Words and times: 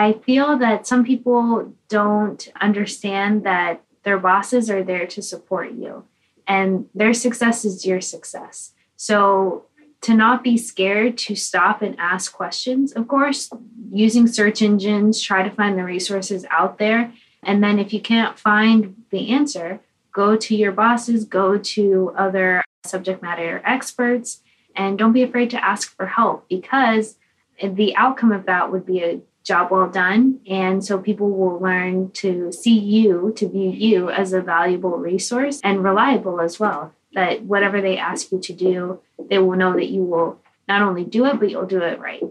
I 0.00 0.14
feel 0.14 0.56
that 0.56 0.86
some 0.86 1.04
people 1.04 1.74
don't 1.90 2.48
understand 2.58 3.44
that 3.44 3.82
their 4.02 4.18
bosses 4.18 4.70
are 4.70 4.82
there 4.82 5.06
to 5.08 5.20
support 5.20 5.72
you 5.72 6.04
and 6.48 6.86
their 6.94 7.12
success 7.12 7.66
is 7.66 7.84
your 7.84 8.00
success. 8.00 8.72
So 8.96 9.66
to 10.00 10.14
not 10.14 10.42
be 10.42 10.56
scared 10.56 11.18
to 11.18 11.34
stop 11.36 11.82
and 11.82 11.94
ask 11.98 12.32
questions. 12.32 12.92
Of 12.92 13.08
course, 13.08 13.50
using 13.92 14.26
search 14.26 14.62
engines, 14.62 15.20
try 15.20 15.42
to 15.42 15.54
find 15.54 15.76
the 15.76 15.84
resources 15.84 16.46
out 16.48 16.78
there. 16.78 17.12
And 17.42 17.62
then 17.62 17.78
if 17.78 17.92
you 17.92 18.00
can't 18.00 18.38
find 18.38 19.04
the 19.10 19.28
answer, 19.28 19.80
go 20.12 20.34
to 20.34 20.56
your 20.56 20.72
bosses, 20.72 21.26
go 21.26 21.58
to 21.58 22.14
other 22.16 22.62
subject 22.86 23.20
matter 23.20 23.60
experts, 23.66 24.40
and 24.74 24.98
don't 24.98 25.12
be 25.12 25.24
afraid 25.24 25.50
to 25.50 25.62
ask 25.62 25.94
for 25.94 26.06
help 26.06 26.48
because 26.48 27.16
the 27.62 27.94
outcome 27.96 28.32
of 28.32 28.46
that 28.46 28.72
would 28.72 28.86
be 28.86 29.02
a 29.02 29.20
job 29.44 29.70
well 29.70 29.88
done. 29.88 30.40
And 30.48 30.84
so 30.84 30.98
people 30.98 31.30
will 31.30 31.58
learn 31.58 32.10
to 32.12 32.52
see 32.52 32.78
you, 32.78 33.32
to 33.36 33.48
view 33.48 33.70
you 33.70 34.10
as 34.10 34.32
a 34.32 34.40
valuable 34.40 34.96
resource 34.96 35.60
and 35.62 35.82
reliable 35.82 36.40
as 36.40 36.60
well. 36.60 36.92
That 37.14 37.42
whatever 37.42 37.80
they 37.80 37.98
ask 37.98 38.30
you 38.30 38.40
to 38.40 38.52
do, 38.52 39.00
they 39.28 39.38
will 39.38 39.56
know 39.56 39.72
that 39.72 39.88
you 39.88 40.02
will 40.02 40.40
not 40.68 40.82
only 40.82 41.04
do 41.04 41.26
it, 41.26 41.40
but 41.40 41.50
you'll 41.50 41.66
do 41.66 41.82
it 41.82 41.98
right. 41.98 42.22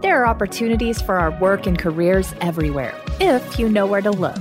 There 0.00 0.22
are 0.22 0.26
opportunities 0.26 1.00
for 1.00 1.16
our 1.16 1.30
work 1.40 1.66
and 1.66 1.78
careers 1.78 2.32
everywhere, 2.40 2.94
if 3.20 3.58
you 3.58 3.68
know 3.68 3.86
where 3.86 4.00
to 4.00 4.10
look. 4.10 4.38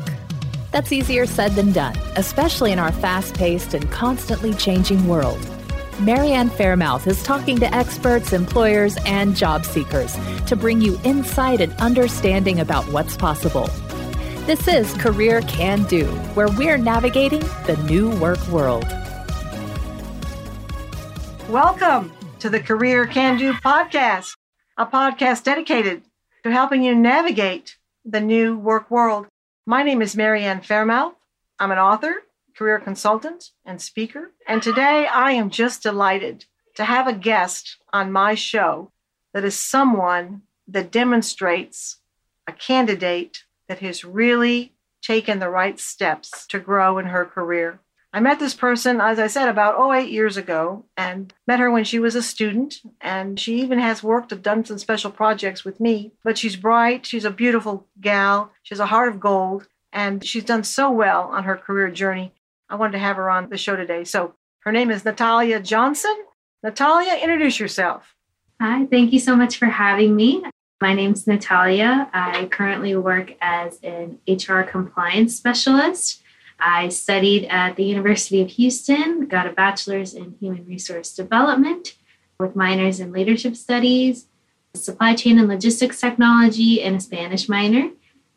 That's 0.72 0.92
easier 0.92 1.26
said 1.26 1.54
than 1.54 1.72
done, 1.72 1.98
especially 2.16 2.72
in 2.72 2.80
our 2.80 2.92
fast 2.92 3.36
paced 3.36 3.74
and 3.74 3.90
constantly 3.92 4.54
changing 4.54 5.08
world. 5.08 5.40
Marianne 6.00 6.52
Fairmouth 6.52 7.08
is 7.08 7.24
talking 7.24 7.58
to 7.58 7.74
experts, 7.74 8.32
employers, 8.32 8.98
and 9.08 9.36
job 9.36 9.66
seekers 9.66 10.16
to 10.46 10.56
bring 10.56 10.80
you 10.80 11.00
insight 11.04 11.60
and 11.60 11.74
understanding 11.78 12.60
about 12.60 12.88
what's 12.92 13.18
possible. 13.18 13.68
This 14.46 14.68
is 14.68 14.94
Career 14.94 15.42
Can 15.42 15.86
Do, 15.86 16.06
where 16.36 16.50
we're 16.50 16.78
navigating 16.78 17.40
the 17.66 17.84
new 17.90 18.12
work 18.20 18.48
world. 18.50 18.86
Welcome 21.50 22.14
to 22.42 22.50
the 22.52 22.60
Career 22.60 23.08
Can 23.08 23.40
Do 23.40 23.54
podcast, 23.54 24.36
a 24.78 24.86
podcast 24.86 25.46
dedicated 25.46 26.04
to 26.44 26.52
helping 26.52 26.84
you 26.84 26.94
navigate 26.94 27.76
the 28.06 28.22
new 28.22 28.56
work 28.56 28.92
world. 28.92 29.26
My 29.66 29.82
name 29.82 30.04
is 30.04 30.16
Marianne 30.16 30.62
Fairmouth. 30.62 31.16
I'm 31.58 31.72
an 31.72 31.80
author, 31.80 32.18
career 32.58 32.80
consultant, 32.80 33.52
and 33.66 33.82
speaker. 33.82 34.32
And 34.48 34.64
today 34.64 35.08
I 35.08 35.32
am 35.32 35.50
just 35.50 35.84
delighted 35.84 36.46
to 36.76 36.86
have 36.86 37.08
a 37.08 37.14
guest 37.14 37.78
on 37.94 38.12
my 38.12 38.34
show 38.34 38.92
that 39.34 39.46
is 39.46 39.58
someone 39.58 40.42
that 40.68 40.92
demonstrates 40.92 41.98
a 42.48 42.52
candidate 42.52 43.44
that 43.68 43.80
has 43.80 44.04
really 44.04 44.74
taken 45.02 45.40
the 45.40 45.50
right 45.50 45.80
steps 45.80 46.48
to 46.48 46.60
grow 46.60 46.98
in 46.98 47.06
her 47.06 47.26
career. 47.26 47.80
I 48.12 48.20
met 48.20 48.40
this 48.40 48.56
person, 48.56 49.00
as 49.00 49.20
I 49.20 49.28
said, 49.28 49.48
about 49.48 49.76
oh 49.78 49.94
eight 49.94 50.10
years 50.10 50.38
ago, 50.38 50.86
and 50.96 51.34
met 51.46 51.60
her 51.60 51.70
when 51.70 51.84
she 51.84 52.00
was 52.00 52.16
a 52.16 52.24
student. 52.24 52.82
And 53.00 53.40
she 53.40 53.62
even 53.62 53.80
has 53.80 54.02
worked, 54.02 54.32
and 54.32 54.42
done 54.42 54.66
some 54.66 54.80
special 54.80 55.12
projects 55.12 55.64
with 55.64 55.80
me. 55.80 56.14
But 56.24 56.38
she's 56.38 56.56
bright, 56.56 57.06
she's 57.06 57.26
a 57.26 57.30
beautiful 57.30 57.86
gal, 58.02 58.52
she 58.64 58.74
has 58.74 58.80
a 58.80 58.88
heart 58.88 59.10
of 59.10 59.20
gold, 59.20 59.68
and 59.92 60.26
she's 60.26 60.46
done 60.46 60.64
so 60.64 60.90
well 60.90 61.24
on 61.24 61.44
her 61.44 61.58
career 61.58 61.92
journey. 61.92 62.34
I 62.70 62.76
wanted 62.76 62.94
to 62.94 63.00
have 63.00 63.16
her 63.16 63.30
on 63.30 63.50
the 63.50 63.58
show 63.58 63.76
today. 63.76 64.04
So 64.04 64.34
her 64.60 64.72
name 64.72 64.92
is 64.92 65.06
Natalia 65.06 65.60
Johnson. 65.60 66.16
Natalia, 66.64 67.16
introduce 67.22 67.60
yourself. 67.60 68.16
Hi, 68.60 68.86
thank 68.86 69.14
you 69.14 69.20
so 69.20 69.36
much 69.36 69.58
for 69.58 69.68
having 69.68 70.16
me. 70.16 70.44
My 70.82 70.94
name 70.94 71.14
is 71.14 71.28
Natalia. 71.28 72.10
I 72.14 72.46
currently 72.46 72.96
work 72.96 73.34
as 73.42 73.80
an 73.84 74.20
HR 74.28 74.62
compliance 74.62 75.36
specialist 75.36 76.22
I 76.60 76.90
studied 76.90 77.46
at 77.46 77.76
the 77.76 77.84
University 77.84 78.42
of 78.42 78.50
Houston, 78.52 79.28
got 79.28 79.48
a 79.48 79.52
bachelor's 79.52 80.14
in 80.14 80.36
human 80.40 80.66
resource 80.66 81.14
development 81.14 81.96
with 82.40 82.56
minors 82.56 83.00
in 83.00 83.12
leadership 83.12 83.56
studies, 83.56 84.28
supply 84.74 85.16
chain 85.16 85.40
and 85.40 85.48
logistics 85.48 86.00
technology, 86.00 86.82
and 86.82 86.96
a 86.96 87.00
Spanish 87.00 87.48
minor. 87.48 87.92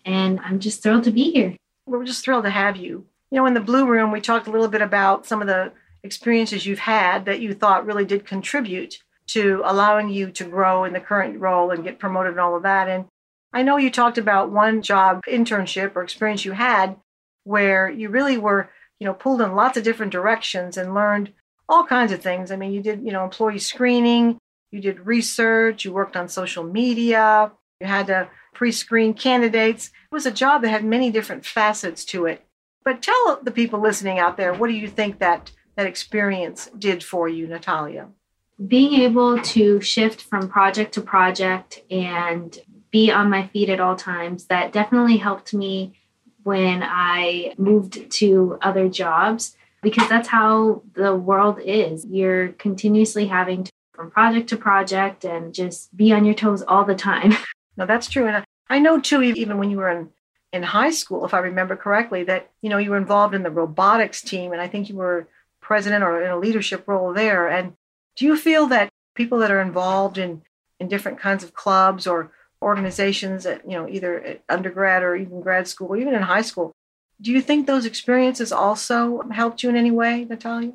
And 0.04 0.40
I'm 0.40 0.60
just 0.60 0.82
thrilled 0.82 1.04
to 1.04 1.10
be 1.10 1.30
here. 1.30 1.56
We're 1.86 2.04
just 2.04 2.24
thrilled 2.24 2.44
to 2.44 2.50
have 2.50 2.76
you. 2.76 3.06
You 3.30 3.38
know, 3.38 3.46
in 3.46 3.54
the 3.54 3.60
Blue 3.60 3.86
Room, 3.86 4.10
we 4.10 4.20
talked 4.20 4.48
a 4.48 4.50
little 4.50 4.68
bit 4.68 4.82
about 4.82 5.26
some 5.26 5.40
of 5.40 5.46
the 5.46 5.72
experiences 6.02 6.66
you've 6.66 6.80
had 6.80 7.26
that 7.26 7.40
you 7.40 7.54
thought 7.54 7.86
really 7.86 8.04
did 8.04 8.26
contribute 8.26 8.98
to 9.28 9.62
allowing 9.64 10.08
you 10.08 10.30
to 10.32 10.44
grow 10.44 10.84
in 10.84 10.92
the 10.92 11.00
current 11.00 11.38
role 11.40 11.70
and 11.70 11.84
get 11.84 12.00
promoted 12.00 12.32
and 12.32 12.40
all 12.40 12.56
of 12.56 12.64
that. 12.64 12.88
And 12.88 13.04
I 13.52 13.62
know 13.62 13.76
you 13.76 13.90
talked 13.90 14.18
about 14.18 14.50
one 14.50 14.82
job 14.82 15.22
internship 15.28 15.94
or 15.94 16.02
experience 16.02 16.44
you 16.44 16.52
had 16.52 16.96
where 17.44 17.88
you 17.88 18.08
really 18.08 18.36
were, 18.36 18.70
you 18.98 19.06
know, 19.06 19.14
pulled 19.14 19.40
in 19.40 19.54
lots 19.54 19.76
of 19.76 19.84
different 19.84 20.12
directions 20.12 20.76
and 20.76 20.94
learned 20.94 21.32
all 21.68 21.84
kinds 21.84 22.10
of 22.10 22.20
things. 22.20 22.50
I 22.50 22.56
mean, 22.56 22.72
you 22.72 22.82
did, 22.82 23.02
you 23.04 23.12
know, 23.12 23.22
employee 23.22 23.60
screening, 23.60 24.38
you 24.72 24.80
did 24.80 25.06
research, 25.06 25.84
you 25.84 25.92
worked 25.92 26.16
on 26.16 26.28
social 26.28 26.64
media, 26.64 27.52
you 27.80 27.86
had 27.86 28.08
to 28.08 28.28
pre-screen 28.54 29.14
candidates. 29.14 29.86
It 29.86 30.14
was 30.14 30.26
a 30.26 30.32
job 30.32 30.62
that 30.62 30.70
had 30.70 30.84
many 30.84 31.12
different 31.12 31.46
facets 31.46 32.04
to 32.06 32.26
it. 32.26 32.44
But 32.84 33.02
tell 33.02 33.40
the 33.42 33.50
people 33.50 33.80
listening 33.80 34.18
out 34.18 34.36
there, 34.36 34.54
what 34.54 34.68
do 34.68 34.74
you 34.74 34.88
think 34.88 35.18
that 35.18 35.52
that 35.76 35.86
experience 35.86 36.70
did 36.78 37.02
for 37.04 37.28
you, 37.28 37.46
Natalia? 37.46 38.08
Being 38.66 39.00
able 39.02 39.40
to 39.40 39.80
shift 39.80 40.22
from 40.22 40.48
project 40.48 40.92
to 40.94 41.00
project 41.00 41.82
and 41.90 42.58
be 42.90 43.10
on 43.10 43.30
my 43.30 43.46
feet 43.48 43.70
at 43.70 43.80
all 43.80 43.96
times, 43.96 44.46
that 44.46 44.72
definitely 44.72 45.16
helped 45.18 45.54
me 45.54 45.94
when 46.42 46.82
I 46.82 47.54
moved 47.58 48.10
to 48.10 48.58
other 48.60 48.88
jobs 48.88 49.56
because 49.82 50.08
that's 50.08 50.28
how 50.28 50.82
the 50.94 51.14
world 51.14 51.58
is. 51.64 52.04
You're 52.06 52.48
continuously 52.48 53.26
having 53.26 53.64
to 53.64 53.72
from 54.00 54.10
project 54.10 54.48
to 54.48 54.56
project 54.56 55.26
and 55.26 55.52
just 55.52 55.94
be 55.94 56.10
on 56.10 56.24
your 56.24 56.34
toes 56.34 56.62
all 56.66 56.84
the 56.84 56.94
time. 56.94 57.34
No, 57.76 57.86
that's 57.86 58.10
true. 58.10 58.26
And 58.26 58.44
I 58.68 58.78
know 58.78 59.00
too, 59.00 59.22
even 59.22 59.56
when 59.56 59.70
you 59.70 59.78
were 59.78 59.88
in, 59.88 60.10
in 60.52 60.62
high 60.62 60.90
school, 60.90 61.24
if 61.24 61.34
I 61.34 61.38
remember 61.38 61.76
correctly, 61.76 62.24
that, 62.24 62.50
you 62.60 62.70
know, 62.70 62.78
you 62.78 62.90
were 62.90 62.96
involved 62.96 63.34
in 63.34 63.42
the 63.42 63.50
robotics 63.50 64.22
team 64.22 64.52
and 64.52 64.60
I 64.60 64.68
think 64.68 64.88
you 64.88 64.96
were 64.96 65.28
president 65.60 66.02
or 66.02 66.22
in 66.22 66.30
a 66.30 66.38
leadership 66.38 66.84
role 66.86 67.12
there. 67.12 67.48
And 67.48 67.74
do 68.16 68.24
you 68.24 68.36
feel 68.36 68.66
that 68.68 68.88
people 69.14 69.38
that 69.38 69.50
are 69.50 69.60
involved 69.60 70.18
in, 70.18 70.42
in 70.78 70.88
different 70.88 71.18
kinds 71.18 71.44
of 71.44 71.54
clubs 71.54 72.06
or 72.06 72.32
organizations 72.62 73.46
at 73.46 73.68
you 73.68 73.76
know 73.76 73.88
either 73.88 74.20
at 74.22 74.42
undergrad 74.48 75.02
or 75.02 75.16
even 75.16 75.40
grad 75.40 75.66
school 75.66 75.88
or 75.88 75.96
even 75.96 76.14
in 76.14 76.22
high 76.22 76.42
school 76.42 76.72
do 77.20 77.32
you 77.32 77.40
think 77.40 77.66
those 77.66 77.86
experiences 77.86 78.52
also 78.52 79.22
helped 79.30 79.62
you 79.62 79.70
in 79.70 79.76
any 79.76 79.90
way 79.90 80.26
natalia? 80.28 80.72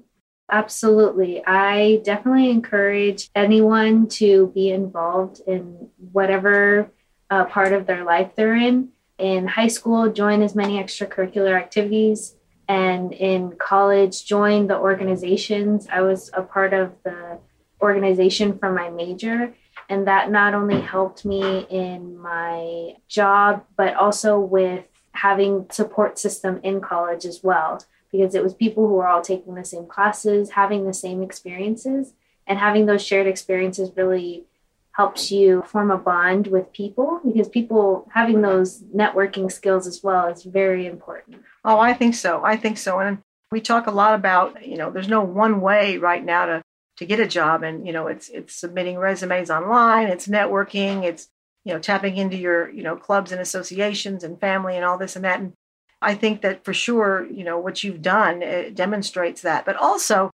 Absolutely. 0.52 1.44
I 1.46 2.02
definitely 2.04 2.52
encourage 2.52 3.30
anyone 3.34 4.08
to 4.10 4.52
be 4.54 4.70
involved 4.70 5.42
in 5.48 5.90
whatever 6.12 6.92
uh, 7.32 7.46
part 7.46 7.74
of 7.74 7.88
their 7.88 8.04
life 8.04 8.32
they're 8.36 8.56
in 8.56 8.90
in 9.18 9.48
high 9.48 9.68
school 9.68 10.12
join 10.12 10.42
as 10.42 10.56
many 10.56 10.82
extracurricular 10.82 11.58
activities 11.58 12.36
and 12.68 13.14
in 13.14 13.56
college 13.58 14.26
join 14.26 14.68
the 14.68 14.78
organizations. 14.78 15.88
I 15.92 16.02
was 16.02 16.32
a 16.34 16.42
part 16.42 16.74
of 16.74 16.92
the 17.04 17.40
organization 17.82 18.58
for 18.58 18.72
my 18.72 18.90
major 18.90 19.54
and 19.90 20.08
that 20.08 20.32
not 20.32 20.54
only 20.54 20.82
helped 20.82 21.26
me 21.26 21.66
in 21.70 22.18
my 22.18 22.96
job, 23.08 23.64
but 23.78 23.96
also 23.96 24.40
with 24.40 24.86
having 25.12 25.68
support 25.70 26.18
system 26.18 26.60
in 26.64 26.82
college 26.82 27.26
as 27.26 27.42
well, 27.44 27.84
because 28.12 28.36
it 28.36 28.44
was 28.44 28.54
people 28.54 28.88
who 28.88 28.96
were 28.96 29.08
all 29.08 29.22
taking 29.22 29.56
the 29.56 29.66
same 29.66 29.86
classes, 29.86 30.52
having 30.52 30.86
the 30.86 30.94
same 30.94 31.22
experiences, 31.22 32.14
and 32.48 32.60
having 32.60 32.86
those 32.86 33.06
shared 33.06 33.28
experiences 33.28 33.92
really 33.96 34.46
helps 34.96 35.30
you 35.30 35.62
form 35.68 35.92
a 35.92 35.98
bond 35.98 36.48
with 36.48 36.72
people 36.72 37.20
because 37.26 37.50
people 37.50 38.08
having 38.14 38.42
those 38.42 38.82
networking 38.96 39.52
skills 39.52 39.88
as 39.88 40.02
well 40.02 40.28
is 40.28 40.44
very 40.44 40.86
important. 40.86 41.38
Oh, 41.66 41.80
I 41.80 41.94
think 41.94 42.16
so. 42.16 42.44
I 42.44 42.56
think 42.56 42.78
so. 42.78 43.00
And 43.00 43.20
we 43.52 43.60
talk 43.60 43.88
a 43.88 43.92
lot 43.92 44.16
about, 44.16 44.66
you 44.66 44.78
know, 44.78 44.90
there's 44.90 45.10
no 45.10 45.22
one 45.22 45.60
way 45.60 45.98
right 45.98 46.24
now 46.24 46.46
to 46.46 46.62
to 46.98 47.06
get 47.06 47.20
a 47.20 47.28
job 47.28 47.62
and 47.64 47.86
you 47.86 47.92
know 47.92 48.08
it's 48.08 48.30
it's 48.30 48.56
submitting 48.56 48.98
resumes 48.98 49.50
online 49.50 50.08
it's 50.08 50.28
networking 50.28 51.04
it's 51.04 51.28
you 51.66 51.74
know 51.74 51.80
tapping 51.80 52.16
into 52.18 52.38
your 52.38 52.70
you 52.70 52.84
know 52.84 52.96
clubs 52.96 53.32
and 53.32 53.42
associations 53.42 54.24
and 54.24 54.40
family 54.40 54.76
and 54.76 54.86
all 54.86 54.98
this 54.98 55.16
and 55.16 55.26
that 55.26 55.40
and 55.40 55.54
i 56.02 56.16
think 56.16 56.42
that 56.42 56.64
for 56.64 56.74
sure 56.74 57.28
you 57.30 57.44
know 57.44 57.60
what 57.60 57.84
you've 57.84 58.02
done 58.02 58.42
it 58.42 58.76
demonstrates 58.76 59.42
that 59.42 59.66
but 59.66 59.76
also 59.76 60.32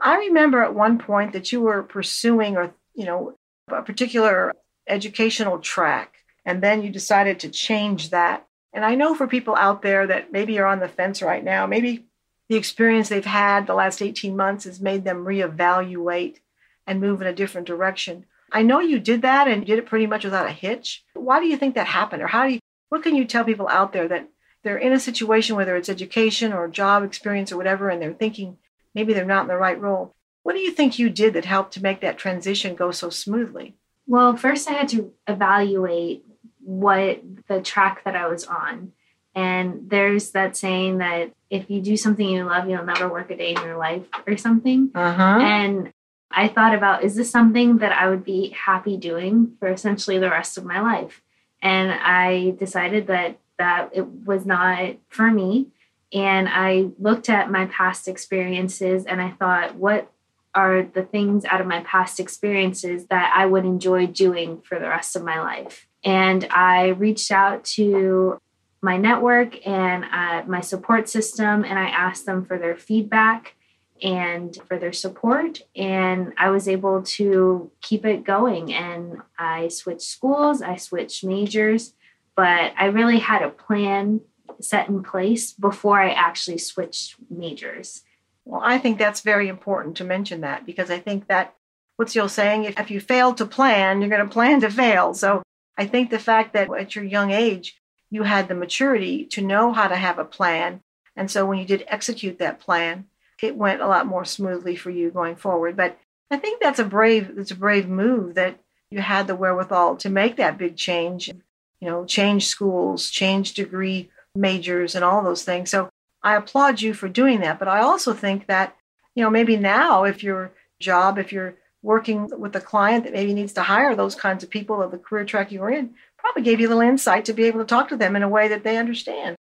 i 0.00 0.16
remember 0.16 0.62
at 0.62 0.74
one 0.74 0.98
point 0.98 1.32
that 1.32 1.50
you 1.50 1.60
were 1.60 1.82
pursuing 1.82 2.56
or 2.56 2.72
you 2.94 3.04
know 3.04 3.34
a 3.68 3.82
particular 3.82 4.52
educational 4.88 5.58
track 5.58 6.16
and 6.44 6.62
then 6.62 6.82
you 6.82 6.90
decided 6.90 7.40
to 7.40 7.48
change 7.48 8.10
that 8.10 8.46
and 8.72 8.84
i 8.84 8.94
know 8.94 9.14
for 9.14 9.26
people 9.26 9.56
out 9.56 9.82
there 9.82 10.06
that 10.06 10.32
maybe 10.32 10.58
are 10.58 10.66
on 10.66 10.80
the 10.80 10.88
fence 10.88 11.22
right 11.22 11.42
now 11.42 11.66
maybe 11.66 12.06
the 12.48 12.56
experience 12.56 13.08
they've 13.08 13.24
had 13.24 13.66
the 13.66 13.74
last 13.74 14.02
18 14.02 14.36
months 14.36 14.64
has 14.64 14.80
made 14.80 15.04
them 15.04 15.24
reevaluate 15.24 16.38
and 16.86 17.00
move 17.00 17.22
in 17.22 17.26
a 17.26 17.32
different 17.32 17.66
direction. 17.66 18.26
I 18.52 18.62
know 18.62 18.80
you 18.80 18.98
did 18.98 19.22
that 19.22 19.48
and 19.48 19.64
did 19.64 19.78
it 19.78 19.86
pretty 19.86 20.06
much 20.06 20.24
without 20.24 20.46
a 20.46 20.52
hitch. 20.52 21.04
Why 21.14 21.40
do 21.40 21.46
you 21.46 21.56
think 21.56 21.74
that 21.74 21.86
happened? 21.86 22.22
Or 22.22 22.26
how 22.26 22.46
do 22.46 22.54
you, 22.54 22.60
what 22.90 23.02
can 23.02 23.16
you 23.16 23.24
tell 23.24 23.44
people 23.44 23.68
out 23.68 23.92
there 23.92 24.06
that 24.08 24.28
they're 24.62 24.78
in 24.78 24.92
a 24.92 25.00
situation, 25.00 25.56
whether 25.56 25.76
it's 25.76 25.88
education 25.88 26.52
or 26.52 26.68
job 26.68 27.02
experience 27.02 27.50
or 27.50 27.56
whatever, 27.56 27.88
and 27.88 28.00
they're 28.00 28.12
thinking 28.12 28.58
maybe 28.94 29.12
they're 29.12 29.24
not 29.24 29.42
in 29.42 29.48
the 29.48 29.56
right 29.56 29.80
role? 29.80 30.14
What 30.44 30.54
do 30.54 30.60
you 30.60 30.70
think 30.70 30.98
you 30.98 31.10
did 31.10 31.32
that 31.32 31.46
helped 31.46 31.72
to 31.72 31.82
make 31.82 32.00
that 32.00 32.18
transition 32.18 32.76
go 32.76 32.92
so 32.92 33.10
smoothly? 33.10 33.74
Well, 34.06 34.36
first 34.36 34.68
I 34.68 34.74
had 34.74 34.88
to 34.90 35.12
evaluate 35.26 36.24
what 36.60 37.22
the 37.48 37.60
track 37.60 38.04
that 38.04 38.14
I 38.14 38.28
was 38.28 38.44
on. 38.44 38.92
And 39.34 39.88
there's 39.88 40.30
that 40.30 40.56
saying 40.56 40.98
that 40.98 41.32
if 41.50 41.70
you 41.70 41.80
do 41.80 41.96
something 41.96 42.28
you 42.28 42.44
love, 42.44 42.68
you'll 42.68 42.84
never 42.84 43.08
work 43.08 43.30
a 43.30 43.36
day 43.36 43.54
in 43.54 43.62
your 43.62 43.78
life 43.78 44.06
or 44.26 44.36
something. 44.36 44.90
Uh-huh. 44.94 45.38
And 45.40 45.92
I 46.30 46.48
thought 46.48 46.74
about 46.74 47.04
is 47.04 47.16
this 47.16 47.30
something 47.30 47.78
that 47.78 47.92
I 47.92 48.08
would 48.08 48.22
be 48.22 48.50
happy 48.50 48.96
doing 48.96 49.56
for 49.58 49.68
essentially 49.68 50.18
the 50.18 50.30
rest 50.30 50.58
of 50.58 50.64
my 50.64 50.80
life? 50.80 51.22
And 51.62 51.90
I 51.90 52.54
decided 52.58 53.06
that 53.06 53.38
that 53.58 53.90
it 53.94 54.06
was 54.06 54.44
not 54.44 54.96
for 55.08 55.30
me. 55.30 55.68
And 56.12 56.48
I 56.48 56.90
looked 56.98 57.28
at 57.30 57.50
my 57.50 57.66
past 57.66 58.08
experiences 58.08 59.06
and 59.06 59.22
I 59.22 59.30
thought, 59.30 59.74
what 59.74 60.10
are 60.54 60.82
the 60.82 61.02
things 61.02 61.44
out 61.44 61.60
of 61.60 61.66
my 61.66 61.80
past 61.80 62.20
experiences 62.20 63.06
that 63.06 63.32
I 63.34 63.46
would 63.46 63.64
enjoy 63.64 64.06
doing 64.06 64.60
for 64.62 64.78
the 64.78 64.88
rest 64.88 65.16
of 65.16 65.24
my 65.24 65.40
life? 65.40 65.86
And 66.04 66.46
I 66.50 66.88
reached 66.88 67.30
out 67.30 67.64
to 67.76 68.38
my 68.82 68.98
network 68.98 69.66
and 69.66 70.04
uh, 70.04 70.42
my 70.46 70.60
support 70.60 71.08
system 71.08 71.64
and 71.64 71.78
I 71.78 71.88
asked 71.88 72.26
them 72.26 72.44
for 72.44 72.58
their 72.58 72.76
feedback 72.76 73.54
and 74.02 74.56
for 74.68 74.78
their 74.78 74.92
support. 74.92 75.62
And 75.74 76.34
I 76.36 76.50
was 76.50 76.68
able 76.68 77.02
to 77.02 77.70
keep 77.80 78.04
it 78.04 78.24
going. 78.24 78.74
And 78.74 79.22
I 79.38 79.68
switched 79.68 80.02
schools, 80.02 80.60
I 80.60 80.76
switched 80.76 81.24
majors, 81.24 81.94
but 82.36 82.74
I 82.78 82.86
really 82.86 83.18
had 83.18 83.42
a 83.42 83.48
plan 83.48 84.20
set 84.60 84.88
in 84.88 85.02
place 85.02 85.52
before 85.52 86.00
I 86.00 86.10
actually 86.10 86.58
switched 86.58 87.16
majors. 87.30 88.02
Well, 88.44 88.60
I 88.62 88.78
think 88.78 88.98
that's 88.98 89.20
very 89.22 89.48
important 89.48 89.96
to 89.96 90.04
mention 90.04 90.42
that 90.42 90.66
because 90.66 90.90
I 90.90 90.98
think 90.98 91.28
that 91.28 91.54
what's 91.96 92.16
old 92.16 92.30
saying? 92.30 92.64
If, 92.64 92.78
if 92.78 92.90
you 92.90 93.00
fail 93.00 93.34
to 93.34 93.46
plan, 93.46 94.00
you're 94.00 94.10
going 94.10 94.26
to 94.26 94.32
plan 94.32 94.60
to 94.60 94.70
fail. 94.70 95.14
So 95.14 95.42
I 95.76 95.86
think 95.86 96.10
the 96.10 96.18
fact 96.18 96.52
that 96.52 96.72
at 96.72 96.94
your 96.94 97.04
young 97.04 97.30
age, 97.30 97.80
you 98.10 98.22
had 98.22 98.48
the 98.48 98.54
maturity 98.54 99.24
to 99.26 99.42
know 99.42 99.72
how 99.72 99.88
to 99.88 99.96
have 99.96 100.18
a 100.18 100.24
plan. 100.24 100.80
And 101.16 101.30
so 101.30 101.46
when 101.46 101.58
you 101.58 101.64
did 101.64 101.84
execute 101.88 102.38
that 102.38 102.60
plan, 102.60 103.06
it 103.42 103.56
went 103.56 103.80
a 103.80 103.88
lot 103.88 104.06
more 104.06 104.24
smoothly 104.24 104.76
for 104.76 104.90
you 104.90 105.10
going 105.10 105.36
forward. 105.36 105.76
But 105.76 105.98
I 106.30 106.36
think 106.36 106.60
that's 106.60 106.78
a 106.78 106.84
brave 106.84 107.32
it's 107.36 107.50
a 107.50 107.56
brave 107.56 107.88
move 107.88 108.34
that 108.34 108.58
you 108.90 109.00
had 109.00 109.26
the 109.26 109.36
wherewithal 109.36 109.96
to 109.96 110.10
make 110.10 110.36
that 110.36 110.58
big 110.58 110.76
change, 110.76 111.28
you 111.28 111.88
know, 111.88 112.04
change 112.04 112.46
schools, 112.46 113.10
change 113.10 113.54
degree 113.54 114.10
majors 114.34 114.94
and 114.94 115.04
all 115.04 115.22
those 115.22 115.44
things. 115.44 115.70
So 115.70 115.90
I 116.24 116.34
applaud 116.36 116.80
you 116.80 116.94
for 116.94 117.08
doing 117.08 117.40
that. 117.40 117.58
But 117.58 117.68
I 117.68 117.80
also 117.80 118.14
think 118.14 118.46
that, 118.46 118.76
you 119.14 119.22
know, 119.22 119.30
maybe 119.30 119.56
now 119.56 120.04
if 120.04 120.24
your 120.24 120.52
job, 120.80 121.18
if 121.18 121.32
you're 121.32 121.54
working 121.82 122.30
with 122.40 122.56
a 122.56 122.60
client 122.60 123.04
that 123.04 123.12
maybe 123.12 123.34
needs 123.34 123.52
to 123.52 123.62
hire 123.62 123.94
those 123.94 124.14
kinds 124.14 124.42
of 124.42 124.48
people 124.48 124.82
of 124.82 124.90
the 124.90 124.98
career 124.98 125.26
track 125.26 125.52
you're 125.52 125.70
in, 125.70 125.94
probably 126.18 126.42
gave 126.42 126.58
you 126.58 126.66
a 126.66 126.70
little 126.70 126.82
insight 126.82 127.26
to 127.26 127.34
be 127.34 127.44
able 127.44 127.60
to 127.60 127.66
talk 127.66 127.90
to 127.90 127.96
them 127.96 128.16
in 128.16 128.22
a 128.22 128.28
way 128.28 128.48
that 128.48 128.64
they 128.64 128.78
understand. 128.78 129.36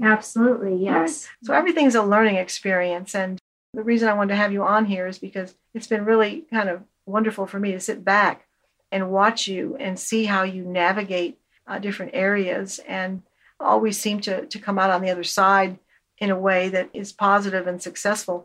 Absolutely, 0.00 0.76
yes. 0.76 1.26
So 1.42 1.54
everything's 1.54 1.94
a 1.94 2.02
learning 2.02 2.36
experience. 2.36 3.14
And 3.14 3.38
the 3.72 3.82
reason 3.82 4.08
I 4.08 4.12
wanted 4.12 4.34
to 4.34 4.36
have 4.36 4.52
you 4.52 4.62
on 4.62 4.84
here 4.84 5.06
is 5.06 5.18
because 5.18 5.54
it's 5.72 5.86
been 5.86 6.04
really 6.04 6.44
kind 6.52 6.68
of 6.68 6.82
wonderful 7.06 7.46
for 7.46 7.58
me 7.58 7.72
to 7.72 7.80
sit 7.80 8.04
back 8.04 8.46
and 8.92 9.10
watch 9.10 9.48
you 9.48 9.76
and 9.80 9.98
see 9.98 10.26
how 10.26 10.42
you 10.42 10.64
navigate 10.64 11.38
uh, 11.66 11.78
different 11.78 12.12
areas 12.14 12.78
and 12.86 13.22
always 13.58 13.98
seem 13.98 14.20
to, 14.20 14.44
to 14.46 14.58
come 14.58 14.78
out 14.78 14.90
on 14.90 15.00
the 15.00 15.10
other 15.10 15.24
side 15.24 15.78
in 16.18 16.30
a 16.30 16.38
way 16.38 16.68
that 16.68 16.90
is 16.92 17.12
positive 17.12 17.66
and 17.66 17.82
successful. 17.82 18.44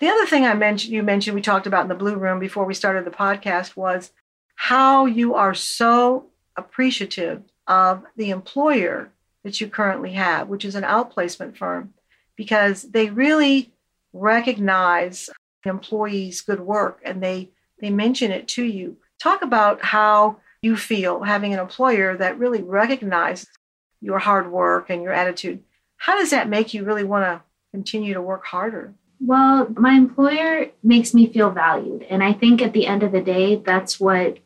The 0.00 0.08
other 0.08 0.26
thing 0.26 0.44
I 0.44 0.54
mentioned, 0.54 0.92
you 0.92 1.02
mentioned, 1.02 1.34
we 1.34 1.42
talked 1.42 1.66
about 1.66 1.82
in 1.82 1.88
the 1.88 1.94
Blue 1.94 2.16
Room 2.16 2.38
before 2.38 2.64
we 2.64 2.74
started 2.74 3.04
the 3.04 3.10
podcast 3.10 3.76
was 3.76 4.12
how 4.56 5.06
you 5.06 5.34
are 5.34 5.54
so 5.54 6.26
appreciative 6.56 7.42
of 7.66 8.04
the 8.16 8.30
employer 8.30 9.10
that 9.44 9.60
you 9.60 9.68
currently 9.68 10.12
have, 10.12 10.48
which 10.48 10.64
is 10.64 10.74
an 10.74 10.82
outplacement 10.82 11.56
firm, 11.56 11.94
because 12.36 12.82
they 12.82 13.10
really 13.10 13.72
recognize 14.12 15.30
employees' 15.64 16.40
good 16.40 16.60
work 16.60 17.00
and 17.04 17.22
they 17.22 17.50
they 17.80 17.90
mention 17.90 18.30
it 18.30 18.46
to 18.46 18.62
you. 18.62 18.96
Talk 19.18 19.42
about 19.42 19.84
how 19.84 20.38
you 20.62 20.76
feel 20.76 21.22
having 21.22 21.52
an 21.52 21.58
employer 21.58 22.16
that 22.16 22.38
really 22.38 22.62
recognizes 22.62 23.48
your 24.00 24.20
hard 24.20 24.50
work 24.50 24.90
and 24.90 25.02
your 25.02 25.12
attitude. 25.12 25.62
How 26.02 26.16
does 26.16 26.30
that 26.30 26.48
make 26.48 26.74
you 26.74 26.82
really 26.82 27.04
want 27.04 27.24
to 27.26 27.42
continue 27.70 28.12
to 28.12 28.20
work 28.20 28.44
harder? 28.44 28.92
Well, 29.20 29.68
my 29.76 29.92
employer 29.92 30.66
makes 30.82 31.14
me 31.14 31.32
feel 31.32 31.50
valued. 31.50 32.02
And 32.10 32.24
I 32.24 32.32
think 32.32 32.60
at 32.60 32.72
the 32.72 32.88
end 32.88 33.04
of 33.04 33.12
the 33.12 33.20
day, 33.20 33.54
that's 33.54 34.00
what 34.00 34.38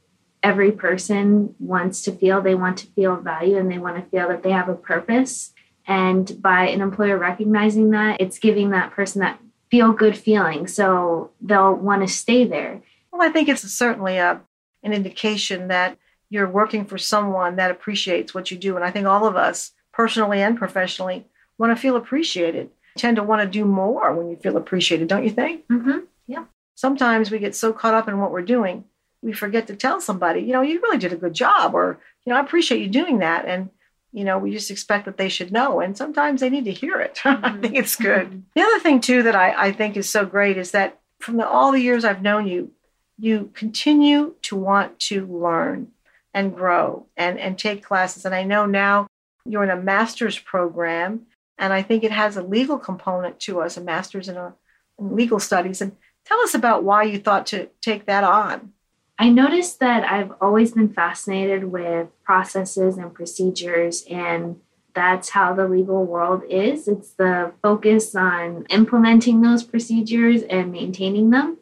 every 0.42 0.70
person 0.70 1.54
wants 1.58 2.02
to 2.02 2.12
feel. 2.12 2.42
They 2.42 2.54
want 2.54 2.76
to 2.78 2.88
feel 2.88 3.16
valued 3.16 3.56
and 3.56 3.72
they 3.72 3.78
want 3.78 3.96
to 3.96 4.10
feel 4.10 4.28
that 4.28 4.42
they 4.42 4.50
have 4.50 4.68
a 4.68 4.74
purpose. 4.74 5.54
And 5.86 6.42
by 6.42 6.68
an 6.68 6.82
employer 6.82 7.16
recognizing 7.16 7.88
that, 7.92 8.20
it's 8.20 8.38
giving 8.38 8.68
that 8.70 8.90
person 8.90 9.22
that 9.22 9.40
feel 9.70 9.92
good 9.92 10.18
feeling. 10.18 10.66
So 10.66 11.30
they'll 11.40 11.72
want 11.72 12.06
to 12.06 12.12
stay 12.12 12.44
there. 12.44 12.82
Well, 13.10 13.22
I 13.22 13.30
think 13.30 13.48
it's 13.48 13.62
certainly 13.62 14.18
a, 14.18 14.42
an 14.82 14.92
indication 14.92 15.68
that 15.68 15.96
you're 16.28 16.50
working 16.50 16.84
for 16.84 16.98
someone 16.98 17.56
that 17.56 17.70
appreciates 17.70 18.34
what 18.34 18.50
you 18.50 18.58
do. 18.58 18.76
And 18.76 18.84
I 18.84 18.90
think 18.90 19.06
all 19.06 19.24
of 19.24 19.36
us, 19.36 19.72
personally 19.90 20.42
and 20.42 20.58
professionally, 20.58 21.24
want 21.58 21.76
to 21.76 21.80
feel 21.80 21.96
appreciated. 21.96 22.70
tend 22.96 23.16
to 23.16 23.22
want 23.22 23.42
to 23.42 23.48
do 23.48 23.64
more 23.64 24.14
when 24.14 24.30
you 24.30 24.36
feel 24.36 24.56
appreciated, 24.56 25.08
don't 25.08 25.24
you 25.24 25.30
think? 25.30 25.66
Mm-hmm. 25.68 25.98
Yeah. 26.26 26.44
Sometimes 26.74 27.30
we 27.30 27.38
get 27.38 27.54
so 27.54 27.72
caught 27.72 27.94
up 27.94 28.08
in 28.08 28.18
what 28.18 28.32
we're 28.32 28.42
doing, 28.42 28.84
we 29.22 29.32
forget 29.32 29.66
to 29.66 29.76
tell 29.76 30.00
somebody, 30.00 30.40
you 30.40 30.52
know, 30.52 30.62
you 30.62 30.80
really 30.80 30.98
did 30.98 31.12
a 31.12 31.16
good 31.16 31.34
job, 31.34 31.74
or, 31.74 31.98
you 32.24 32.32
know, 32.32 32.38
I 32.38 32.42
appreciate 32.42 32.80
you 32.80 32.88
doing 32.88 33.18
that. 33.18 33.46
And 33.46 33.70
you 34.16 34.24
know, 34.24 34.38
we 34.38 34.50
just 34.50 34.70
expect 34.70 35.04
that 35.04 35.18
they 35.18 35.28
should 35.28 35.52
know. 35.52 35.80
And 35.80 35.94
sometimes 35.94 36.40
they 36.40 36.48
need 36.48 36.64
to 36.64 36.72
hear 36.72 37.00
it. 37.00 37.20
Mm-hmm. 37.26 37.44
I 37.44 37.58
think 37.58 37.74
it's 37.76 37.96
good. 37.96 38.28
Mm-hmm. 38.28 38.38
The 38.54 38.62
other 38.62 38.78
thing, 38.78 39.00
too, 39.00 39.22
that 39.24 39.34
I, 39.34 39.66
I 39.66 39.72
think 39.72 39.96
is 39.96 40.08
so 40.08 40.24
great 40.24 40.56
is 40.56 40.70
that 40.70 41.00
from 41.20 41.36
the, 41.36 41.46
all 41.46 41.70
the 41.70 41.80
years 41.80 42.04
I've 42.04 42.22
known 42.22 42.46
you, 42.46 42.70
you 43.18 43.50
continue 43.52 44.34
to 44.42 44.56
want 44.56 44.98
to 45.00 45.26
learn 45.26 45.88
and 46.32 46.54
grow 46.54 47.06
and, 47.16 47.38
and 47.38 47.58
take 47.58 47.84
classes. 47.84 48.24
And 48.24 48.34
I 48.34 48.44
know 48.44 48.64
now 48.64 49.06
you're 49.44 49.64
in 49.64 49.70
a 49.70 49.76
master's 49.76 50.38
program, 50.38 51.26
and 51.58 51.72
I 51.72 51.82
think 51.82 52.04
it 52.04 52.12
has 52.12 52.36
a 52.36 52.42
legal 52.42 52.78
component 52.78 53.40
to 53.40 53.60
us, 53.60 53.76
a 53.76 53.80
master's 53.80 54.28
in, 54.28 54.36
a, 54.36 54.54
in 54.98 55.14
legal 55.16 55.38
studies. 55.38 55.80
And 55.80 55.96
tell 56.24 56.40
us 56.40 56.54
about 56.54 56.84
why 56.84 57.04
you 57.04 57.18
thought 57.18 57.46
to 57.46 57.68
take 57.80 58.06
that 58.06 58.24
on. 58.24 58.72
I 59.18 59.30
noticed 59.30 59.80
that 59.80 60.04
I've 60.04 60.32
always 60.40 60.72
been 60.72 60.92
fascinated 60.92 61.64
with 61.64 62.08
processes 62.22 62.98
and 62.98 63.14
procedures, 63.14 64.04
and 64.10 64.60
that's 64.94 65.30
how 65.30 65.54
the 65.54 65.66
legal 65.66 66.04
world 66.04 66.42
is. 66.48 66.86
It's 66.88 67.12
the 67.12 67.52
focus 67.62 68.14
on 68.14 68.66
implementing 68.68 69.40
those 69.40 69.62
procedures 69.62 70.42
and 70.42 70.72
maintaining 70.72 71.30
them. 71.30 71.58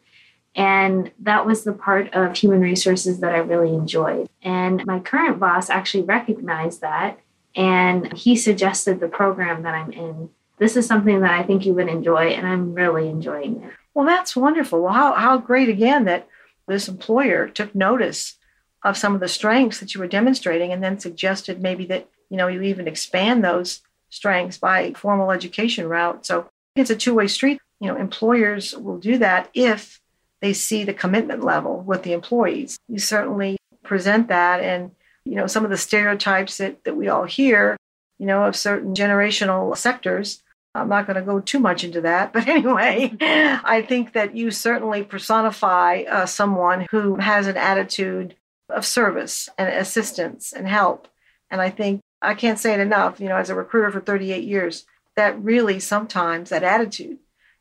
And 0.56 1.10
that 1.20 1.46
was 1.46 1.64
the 1.64 1.72
part 1.72 2.14
of 2.14 2.36
human 2.36 2.60
resources 2.60 3.20
that 3.20 3.34
I 3.34 3.38
really 3.38 3.74
enjoyed. 3.74 4.28
And 4.42 4.84
my 4.86 5.00
current 5.00 5.40
boss 5.40 5.68
actually 5.68 6.04
recognized 6.04 6.80
that, 6.80 7.18
and 7.54 8.12
he 8.12 8.36
suggested 8.36 9.00
the 9.00 9.08
program 9.08 9.62
that 9.62 9.74
I'm 9.74 9.92
in. 9.92 10.30
This 10.58 10.76
is 10.76 10.86
something 10.86 11.20
that 11.20 11.32
I 11.32 11.42
think 11.42 11.66
you 11.66 11.74
would 11.74 11.88
enjoy, 11.88 12.28
and 12.28 12.46
I'm 12.46 12.74
really 12.74 13.08
enjoying 13.08 13.62
it. 13.62 13.72
Well, 13.92 14.06
that's 14.06 14.36
wonderful. 14.36 14.82
Well, 14.82 14.92
how, 14.92 15.12
how 15.14 15.38
great 15.38 15.68
again 15.68 16.04
that 16.04 16.28
this 16.66 16.88
employer 16.88 17.48
took 17.48 17.74
notice 17.74 18.36
of 18.82 18.98
some 18.98 19.14
of 19.14 19.20
the 19.20 19.28
strengths 19.28 19.80
that 19.80 19.94
you 19.94 20.00
were 20.00 20.06
demonstrating 20.06 20.72
and 20.72 20.82
then 20.82 20.98
suggested 20.98 21.60
maybe 21.60 21.86
that 21.86 22.08
you 22.28 22.36
know 22.36 22.48
you 22.48 22.62
even 22.62 22.86
expand 22.86 23.42
those 23.42 23.80
strengths 24.10 24.58
by 24.58 24.92
formal 24.92 25.30
education 25.30 25.88
route 25.88 26.24
so 26.24 26.48
it's 26.76 26.90
a 26.90 26.96
two-way 26.96 27.26
street 27.26 27.60
you 27.80 27.88
know 27.88 27.96
employers 27.96 28.76
will 28.76 28.98
do 28.98 29.18
that 29.18 29.48
if 29.54 30.00
they 30.40 30.52
see 30.52 30.84
the 30.84 30.94
commitment 30.94 31.42
level 31.42 31.80
with 31.80 32.02
the 32.02 32.12
employees 32.12 32.78
you 32.88 32.98
certainly 32.98 33.56
present 33.82 34.28
that 34.28 34.60
and 34.60 34.90
you 35.24 35.34
know 35.34 35.46
some 35.46 35.64
of 35.64 35.70
the 35.70 35.76
stereotypes 35.76 36.58
that, 36.58 36.84
that 36.84 36.96
we 36.96 37.08
all 37.08 37.24
hear 37.24 37.76
you 38.18 38.26
know 38.26 38.44
of 38.44 38.56
certain 38.56 38.94
generational 38.94 39.76
sectors 39.76 40.42
I'm 40.74 40.88
not 40.88 41.06
going 41.06 41.16
to 41.16 41.22
go 41.22 41.38
too 41.38 41.60
much 41.60 41.84
into 41.84 42.00
that, 42.00 42.32
but 42.32 42.48
anyway, 42.48 43.12
I 43.20 43.84
think 43.88 44.12
that 44.12 44.36
you 44.36 44.50
certainly 44.50 45.04
personify 45.04 46.02
uh, 46.10 46.26
someone 46.26 46.86
who 46.90 47.16
has 47.16 47.46
an 47.46 47.56
attitude 47.56 48.34
of 48.68 48.84
service 48.84 49.48
and 49.56 49.68
assistance 49.68 50.52
and 50.52 50.66
help. 50.66 51.08
And 51.50 51.60
I 51.60 51.70
think 51.70 52.00
I 52.20 52.34
can't 52.34 52.58
say 52.58 52.74
it 52.74 52.80
enough, 52.80 53.20
you 53.20 53.28
know, 53.28 53.36
as 53.36 53.50
a 53.50 53.54
recruiter 53.54 53.90
for 53.90 54.00
38 54.00 54.44
years, 54.44 54.86
that 55.16 55.40
really 55.40 55.78
sometimes 55.78 56.50
that 56.50 56.64
attitude 56.64 57.18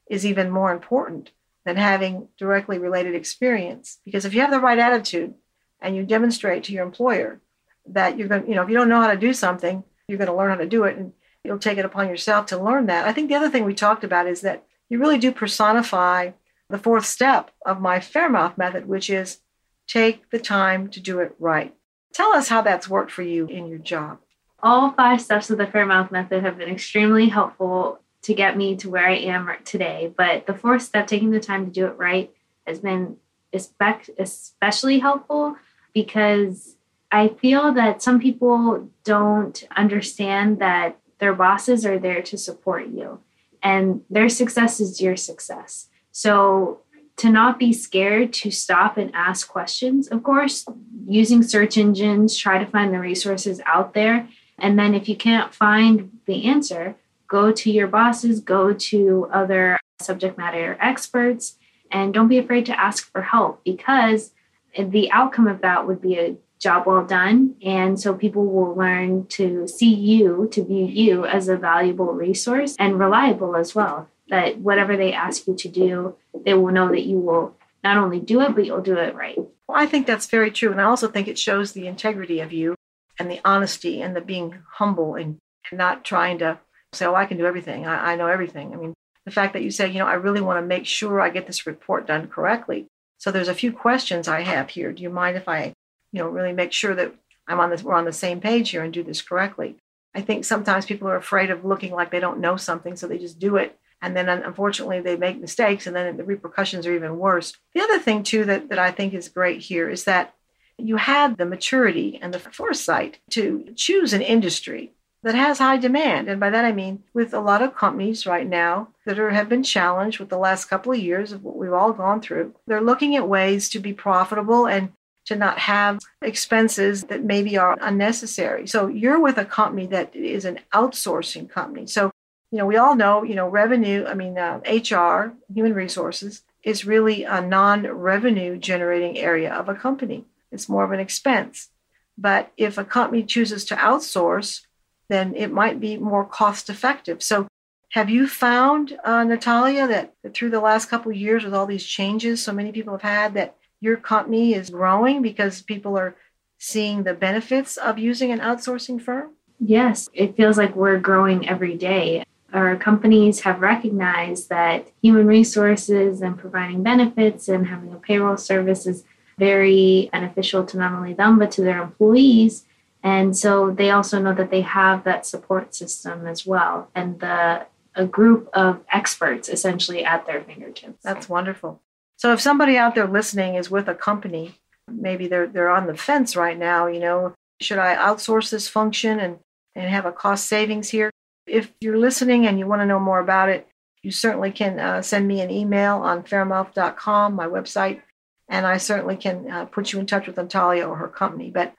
is 0.09 0.25
even 0.25 0.49
more 0.49 0.71
important 0.71 1.31
than 1.65 1.75
having 1.75 2.29
directly 2.37 2.77
related 2.77 3.15
experience. 3.15 3.99
Because 4.05 4.25
if 4.25 4.33
you 4.33 4.41
have 4.41 4.51
the 4.51 4.59
right 4.59 4.79
attitude 4.79 5.35
and 5.81 5.95
you 5.95 6.03
demonstrate 6.03 6.63
to 6.63 6.73
your 6.73 6.83
employer 6.83 7.41
that 7.87 8.17
you're 8.17 8.27
going 8.27 8.43
to, 8.43 8.49
you 8.49 8.55
know, 8.55 8.63
if 8.63 8.69
you 8.69 8.75
don't 8.75 8.89
know 8.89 9.01
how 9.01 9.11
to 9.11 9.17
do 9.17 9.33
something, 9.33 9.83
you're 10.07 10.17
going 10.17 10.29
to 10.29 10.35
learn 10.35 10.51
how 10.51 10.57
to 10.57 10.67
do 10.67 10.83
it 10.83 10.97
and 10.97 11.13
you'll 11.43 11.59
take 11.59 11.77
it 11.77 11.85
upon 11.85 12.07
yourself 12.07 12.45
to 12.47 12.57
learn 12.57 12.85
that. 12.87 13.07
I 13.07 13.13
think 13.13 13.29
the 13.29 13.35
other 13.35 13.49
thing 13.49 13.65
we 13.65 13.73
talked 13.73 14.03
about 14.03 14.27
is 14.27 14.41
that 14.41 14.63
you 14.89 14.99
really 14.99 15.17
do 15.17 15.31
personify 15.31 16.31
the 16.69 16.77
fourth 16.77 17.05
step 17.05 17.51
of 17.65 17.81
my 17.81 17.99
Fairmouth 17.99 18.57
method, 18.57 18.87
which 18.87 19.09
is 19.09 19.39
take 19.87 20.29
the 20.29 20.39
time 20.39 20.89
to 20.89 20.99
do 20.99 21.19
it 21.19 21.35
right. 21.39 21.75
Tell 22.13 22.33
us 22.33 22.47
how 22.47 22.61
that's 22.61 22.89
worked 22.89 23.11
for 23.11 23.23
you 23.23 23.47
in 23.47 23.67
your 23.67 23.79
job. 23.79 24.19
All 24.61 24.91
five 24.91 25.21
steps 25.21 25.49
of 25.49 25.57
the 25.57 25.67
Fairmouth 25.67 26.11
method 26.11 26.43
have 26.43 26.57
been 26.57 26.69
extremely 26.69 27.27
helpful 27.27 27.99
to 28.21 28.33
get 28.33 28.55
me 28.55 28.77
to 28.77 28.89
where 28.89 29.07
I 29.07 29.15
am 29.15 29.49
today. 29.65 30.13
But 30.15 30.47
the 30.47 30.53
fourth 30.53 30.83
step, 30.83 31.07
taking 31.07 31.31
the 31.31 31.39
time 31.39 31.65
to 31.65 31.71
do 31.71 31.85
it 31.87 31.97
right, 31.97 32.31
has 32.65 32.79
been 32.79 33.17
especially 33.51 34.99
helpful 34.99 35.57
because 35.93 36.75
I 37.13 37.27
feel 37.27 37.71
that 37.73 38.01
some 38.01 38.19
people 38.19 38.89
don't 39.03 39.63
understand 39.75 40.57
that 40.57 40.97
their 41.19 41.33
bosses 41.33 41.85
are 41.85 41.99
there 41.99 42.23
to 42.23 42.37
support 42.39 42.87
you 42.87 43.19
and 43.61 44.01
their 44.09 44.29
success 44.29 44.79
is 44.79 44.99
your 44.99 45.15
success. 45.15 45.89
So 46.11 46.81
to 47.17 47.29
not 47.29 47.59
be 47.59 47.71
scared 47.71 48.33
to 48.33 48.49
stop 48.49 48.97
and 48.97 49.11
ask 49.13 49.47
questions. 49.47 50.07
Of 50.07 50.23
course, 50.23 50.65
using 51.05 51.43
search 51.43 51.77
engines, 51.77 52.35
try 52.35 52.57
to 52.57 52.65
find 52.65 52.91
the 52.91 52.99
resources 52.99 53.61
out 53.67 53.93
there. 53.93 54.27
And 54.57 54.79
then 54.79 54.95
if 54.95 55.07
you 55.07 55.15
can't 55.15 55.53
find 55.53 56.19
the 56.25 56.45
answer, 56.45 56.95
go 57.27 57.51
to 57.51 57.71
your 57.71 57.87
bosses, 57.87 58.39
go 58.39 58.73
to 58.73 59.29
other 59.31 59.77
subject 60.01 60.35
matter 60.35 60.77
experts, 60.81 61.57
and 61.91 62.11
don't 62.11 62.27
be 62.27 62.39
afraid 62.39 62.65
to 62.65 62.79
ask 62.79 63.11
for 63.11 63.21
help 63.21 63.63
because 63.63 64.31
the 64.75 65.11
outcome 65.11 65.47
of 65.47 65.61
that 65.61 65.85
would 65.85 66.01
be 66.01 66.17
a 66.17 66.35
job 66.63 66.87
well 66.87 67.05
done. 67.05 67.55
And 67.61 67.99
so 67.99 68.13
people 68.13 68.45
will 68.45 68.73
learn 68.73 69.27
to 69.27 69.67
see 69.67 69.93
you, 69.93 70.47
to 70.53 70.63
view 70.63 70.85
you 70.85 71.25
as 71.25 71.49
a 71.49 71.57
valuable 71.57 72.13
resource 72.13 72.75
and 72.79 72.97
reliable 72.97 73.55
as 73.55 73.75
well. 73.75 74.09
That 74.29 74.57
whatever 74.57 74.95
they 74.95 75.13
ask 75.13 75.45
you 75.45 75.55
to 75.55 75.67
do, 75.67 76.15
they 76.45 76.53
will 76.53 76.71
know 76.71 76.89
that 76.89 77.05
you 77.05 77.19
will 77.19 77.55
not 77.83 77.97
only 77.97 78.19
do 78.19 78.41
it, 78.41 78.55
but 78.55 78.65
you'll 78.65 78.81
do 78.81 78.97
it 78.97 79.13
right. 79.13 79.37
Well, 79.37 79.77
I 79.77 79.85
think 79.85 80.07
that's 80.07 80.27
very 80.27 80.49
true. 80.49 80.71
And 80.71 80.79
I 80.79 80.85
also 80.85 81.09
think 81.09 81.27
it 81.27 81.37
shows 81.37 81.73
the 81.73 81.87
integrity 81.87 82.39
of 82.39 82.53
you 82.53 82.75
and 83.19 83.29
the 83.29 83.41
honesty 83.45 84.01
and 84.01 84.15
the 84.15 84.21
being 84.21 84.55
humble 84.71 85.15
and 85.15 85.37
not 85.71 86.05
trying 86.05 86.39
to 86.39 86.59
say, 86.93 87.05
oh, 87.05 87.15
I 87.15 87.25
can 87.25 87.37
do 87.37 87.45
everything. 87.45 87.85
I, 87.85 88.13
I 88.13 88.15
know 88.15 88.27
everything. 88.27 88.73
I 88.73 88.77
mean, 88.77 88.93
the 89.25 89.31
fact 89.31 89.53
that 89.53 89.63
you 89.63 89.71
say, 89.71 89.89
you 89.89 89.99
know, 89.99 90.07
I 90.07 90.15
really 90.15 90.41
want 90.41 90.57
to 90.57 90.67
make 90.67 90.85
sure 90.85 91.19
I 91.19 91.29
get 91.29 91.47
this 91.47 91.67
report 91.67 92.07
done 92.07 92.27
correctly. 92.27 92.87
So 93.17 93.31
there's 93.31 93.47
a 93.47 93.53
few 93.53 93.71
questions 93.71 94.27
I 94.27 94.41
have 94.41 94.69
here. 94.69 94.91
Do 94.91 95.03
you 95.03 95.09
mind 95.09 95.37
if 95.37 95.47
I, 95.47 95.72
you 96.13 96.19
know, 96.19 96.29
really 96.29 96.53
make 96.53 96.71
sure 96.71 96.95
that 96.95 97.13
I'm 97.47 97.59
on 97.59 97.69
this, 97.69 97.83
we're 97.83 97.95
on 97.95 98.05
the 98.05 98.13
same 98.13 98.39
page 98.39 98.69
here 98.69 98.83
and 98.83 98.93
do 98.93 99.03
this 99.03 99.21
correctly? 99.21 99.75
I 100.15 100.21
think 100.21 100.45
sometimes 100.45 100.85
people 100.85 101.09
are 101.09 101.17
afraid 101.17 101.49
of 101.49 101.65
looking 101.65 101.91
like 101.91 102.11
they 102.11 102.21
don't 102.21 102.39
know 102.39 102.55
something, 102.55 102.95
so 102.95 103.07
they 103.07 103.17
just 103.17 103.39
do 103.39 103.57
it. 103.57 103.77
And 104.01 104.15
then 104.15 104.29
unfortunately 104.29 104.99
they 104.99 105.15
make 105.15 105.39
mistakes 105.39 105.87
and 105.87 105.95
then 105.95 106.17
the 106.17 106.23
repercussions 106.23 106.85
are 106.85 106.93
even 106.93 107.17
worse. 107.17 107.53
The 107.73 107.81
other 107.81 107.99
thing 107.99 108.23
too 108.23 108.43
that, 108.45 108.69
that 108.69 108.79
I 108.79 108.91
think 108.91 109.13
is 109.13 109.29
great 109.29 109.61
here 109.61 109.89
is 109.89 110.03
that 110.03 110.35
you 110.77 110.97
had 110.97 111.37
the 111.37 111.45
maturity 111.45 112.19
and 112.21 112.33
the 112.33 112.39
foresight 112.39 113.19
to 113.31 113.73
choose 113.75 114.11
an 114.11 114.21
industry 114.21 114.91
that 115.23 115.35
has 115.35 115.59
high 115.59 115.77
demand. 115.77 116.27
And 116.27 116.37
by 116.37 116.49
that 116.49 116.65
I 116.65 116.73
mean 116.73 117.03
with 117.13 117.33
a 117.33 117.39
lot 117.39 117.61
of 117.61 117.75
companies 117.75 118.25
right 118.25 118.45
now 118.45 118.89
that 119.05 119.19
are, 119.19 119.29
have 119.29 119.47
been 119.47 119.63
challenged 119.63 120.19
with 120.19 120.27
the 120.27 120.37
last 120.37 120.65
couple 120.65 120.91
of 120.91 120.99
years 120.99 121.31
of 121.31 121.43
what 121.43 121.55
we've 121.55 121.71
all 121.71 121.93
gone 121.93 122.21
through. 122.21 122.53
They're 122.67 122.81
looking 122.81 123.15
at 123.15 123.29
ways 123.29 123.69
to 123.69 123.79
be 123.79 123.93
profitable 123.93 124.67
and 124.67 124.91
to 125.25 125.35
not 125.35 125.57
have 125.57 125.99
expenses 126.21 127.03
that 127.05 127.23
maybe 127.23 127.57
are 127.57 127.77
unnecessary. 127.81 128.67
So 128.67 128.87
you're 128.87 129.19
with 129.19 129.37
a 129.37 129.45
company 129.45 129.87
that 129.87 130.15
is 130.15 130.45
an 130.45 130.59
outsourcing 130.73 131.49
company. 131.49 131.87
So, 131.87 132.11
you 132.51 132.57
know, 132.57 132.65
we 132.65 132.77
all 132.77 132.95
know, 132.95 133.23
you 133.23 133.35
know, 133.35 133.47
revenue, 133.47 134.05
I 134.05 134.13
mean, 134.13 134.37
uh, 134.37 134.59
HR, 134.65 135.33
human 135.53 135.73
resources, 135.73 136.43
is 136.63 136.85
really 136.85 137.23
a 137.23 137.41
non 137.41 137.87
revenue 137.87 138.57
generating 138.57 139.17
area 139.17 139.53
of 139.53 139.69
a 139.69 139.75
company. 139.75 140.25
It's 140.51 140.69
more 140.69 140.83
of 140.83 140.91
an 140.91 140.99
expense. 140.99 141.69
But 142.17 142.51
if 142.57 142.77
a 142.77 142.85
company 142.85 143.23
chooses 143.23 143.65
to 143.65 143.75
outsource, 143.75 144.61
then 145.09 145.35
it 145.35 145.51
might 145.51 145.79
be 145.79 145.97
more 145.97 146.25
cost 146.25 146.69
effective. 146.69 147.23
So, 147.23 147.47
have 147.89 148.09
you 148.09 148.27
found, 148.27 148.97
uh, 149.03 149.23
Natalia, 149.23 149.87
that, 149.87 150.13
through 150.33 150.49
the 150.49 150.59
last 150.59 150.89
couple 150.89 151.11
years 151.11 151.43
with 151.43 151.53
all 151.53 151.67
these 151.67 151.85
changes 151.85 152.41
so 152.41 152.51
many 152.51 152.71
people 152.71 152.93
have 152.93 153.03
had, 153.03 153.33
that 153.35 153.55
your 153.83 153.97
company 153.97 154.53
is 154.53 154.69
growing 154.69 155.21
because 155.21 155.61
people 155.61 155.97
are 155.97 156.15
seeing 156.57 157.03
the 157.03 157.13
benefits 157.13 157.75
of 157.75 157.99
using 157.99 158.31
an 158.31 158.39
outsourcing 158.39 159.01
firm? 159.01 159.31
Yes, 159.59 160.09
it 160.13 160.37
feels 160.37 160.57
like 160.57 160.75
we're 160.75 160.99
growing 160.99 161.47
every 161.49 161.75
day. 161.75 162.23
Our 162.53 162.77
companies 162.77 163.41
have 163.41 163.59
recognized 163.59 164.49
that 164.49 164.87
human 165.01 165.27
resources 165.27 166.21
and 166.21 166.37
providing 166.37 166.81
benefits 166.83 167.49
and 167.49 167.67
having 167.67 167.91
a 167.91 167.97
payroll 167.97 168.37
service 168.37 168.87
is 168.87 169.03
very 169.37 170.09
beneficial 170.13 170.63
to 170.63 170.77
not 170.77 170.93
only 170.93 171.13
them 171.13 171.39
but 171.39 171.51
to 171.51 171.61
their 171.61 171.81
employees 171.81 172.65
and 173.01 173.35
so 173.35 173.71
they 173.71 173.89
also 173.89 174.21
know 174.21 174.33
that 174.33 174.51
they 174.51 174.61
have 174.61 175.03
that 175.03 175.25
support 175.25 175.73
system 175.73 176.27
as 176.27 176.45
well 176.45 176.87
and 176.93 177.19
the 177.19 177.65
a 177.95 178.05
group 178.05 178.49
of 178.53 178.81
experts 178.91 179.49
essentially 179.49 180.03
at 180.03 180.25
their 180.25 180.41
fingertips. 180.41 181.03
That's 181.03 181.29
wonderful. 181.29 181.81
So 182.23 182.31
if 182.31 182.39
somebody 182.39 182.77
out 182.77 182.95
there 182.95 183.05
listening 183.05 183.55
is 183.55 183.69
with 183.69 183.89
a 183.89 183.93
company, 183.93 184.55
maybe 184.89 185.27
they're 185.27 185.45
they're 185.45 185.69
on 185.69 185.87
the 185.87 185.97
fence 185.97 186.37
right 186.37 186.57
now, 186.57 186.87
you 186.87 187.01
know, 187.01 187.33
should 187.59 187.79
I 187.79 187.97
outsource 187.97 188.49
this 188.49 188.69
function 188.69 189.19
and 189.19 189.39
and 189.75 189.89
have 189.89 190.05
a 190.05 190.13
cost 190.13 190.47
savings 190.47 190.87
here? 190.87 191.11
If 191.45 191.73
you're 191.81 191.97
listening 191.97 192.47
and 192.47 192.57
you 192.57 192.65
want 192.65 192.81
to 192.81 192.85
know 192.85 192.99
more 193.01 193.19
about 193.19 193.49
it, 193.49 193.67
you 194.03 194.11
certainly 194.11 194.53
can 194.53 194.79
uh, 194.79 195.01
send 195.01 195.27
me 195.27 195.41
an 195.41 195.51
email 195.51 195.97
on 195.97 196.23
fairmouth.com, 196.23 197.33
my 197.33 197.45
website, 197.45 198.01
and 198.47 198.65
I 198.65 198.77
certainly 198.77 199.17
can 199.17 199.51
uh, 199.51 199.65
put 199.65 199.91
you 199.91 199.99
in 199.99 200.05
touch 200.05 200.25
with 200.25 200.37
Natalia 200.37 200.87
or 200.87 200.95
her 200.95 201.09
company. 201.09 201.51
But 201.51 201.73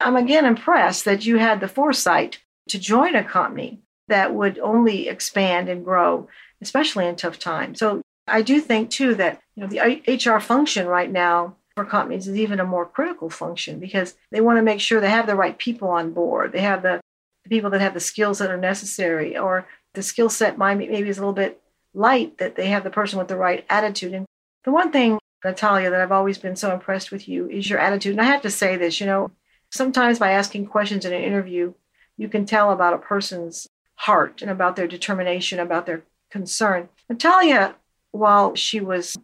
I'm 0.00 0.16
again 0.16 0.46
impressed 0.46 1.04
that 1.04 1.26
you 1.26 1.36
had 1.36 1.60
the 1.60 1.68
foresight 1.68 2.38
to 2.70 2.78
join 2.78 3.14
a 3.14 3.22
company 3.22 3.80
that 4.08 4.32
would 4.32 4.58
only 4.60 5.08
expand 5.08 5.68
and 5.68 5.84
grow, 5.84 6.26
especially 6.62 7.06
in 7.06 7.16
tough 7.16 7.38
times. 7.38 7.80
So 7.80 8.00
I 8.30 8.42
do 8.42 8.60
think 8.60 8.90
too 8.90 9.14
that 9.16 9.40
you 9.54 9.62
know 9.62 9.68
the 9.68 10.02
HR 10.06 10.40
function 10.40 10.86
right 10.86 11.10
now 11.10 11.56
for 11.74 11.84
companies 11.84 12.28
is 12.28 12.36
even 12.36 12.60
a 12.60 12.64
more 12.64 12.86
critical 12.86 13.30
function 13.30 13.78
because 13.78 14.14
they 14.30 14.40
want 14.40 14.58
to 14.58 14.62
make 14.62 14.80
sure 14.80 15.00
they 15.00 15.10
have 15.10 15.26
the 15.26 15.36
right 15.36 15.56
people 15.56 15.88
on 15.88 16.12
board. 16.12 16.52
They 16.52 16.60
have 16.60 16.82
the, 16.82 17.00
the 17.44 17.50
people 17.50 17.70
that 17.70 17.80
have 17.80 17.94
the 17.94 18.00
skills 18.00 18.38
that 18.38 18.50
are 18.50 18.56
necessary, 18.56 19.36
or 19.36 19.66
the 19.94 20.02
skill 20.02 20.28
set 20.28 20.58
maybe 20.58 20.96
is 20.96 21.18
a 21.18 21.20
little 21.20 21.32
bit 21.32 21.60
light 21.94 22.38
that 22.38 22.56
they 22.56 22.66
have 22.66 22.84
the 22.84 22.90
person 22.90 23.18
with 23.18 23.28
the 23.28 23.36
right 23.36 23.64
attitude. 23.68 24.14
And 24.14 24.26
the 24.64 24.70
one 24.70 24.92
thing, 24.92 25.18
Natalia, 25.44 25.90
that 25.90 26.00
I've 26.00 26.12
always 26.12 26.38
been 26.38 26.56
so 26.56 26.72
impressed 26.72 27.10
with 27.10 27.28
you 27.28 27.48
is 27.48 27.68
your 27.68 27.78
attitude. 27.78 28.12
And 28.12 28.20
I 28.20 28.24
have 28.24 28.42
to 28.42 28.50
say 28.50 28.76
this, 28.76 29.00
you 29.00 29.06
know, 29.06 29.30
Sometimes 29.70 30.18
by 30.18 30.32
asking 30.32 30.66
questions 30.66 31.04
in 31.04 31.12
an 31.12 31.22
interview, 31.22 31.74
you 32.16 32.28
can 32.28 32.44
tell 32.44 32.72
about 32.72 32.94
a 32.94 32.98
person's 32.98 33.68
heart 33.94 34.42
and 34.42 34.50
about 34.50 34.76
their 34.76 34.88
determination, 34.88 35.60
about 35.60 35.86
their 35.86 36.02
concern. 36.30 36.88
Natalia, 37.08 37.76
while 38.12 38.54
she 38.54 38.80
was 38.80 39.16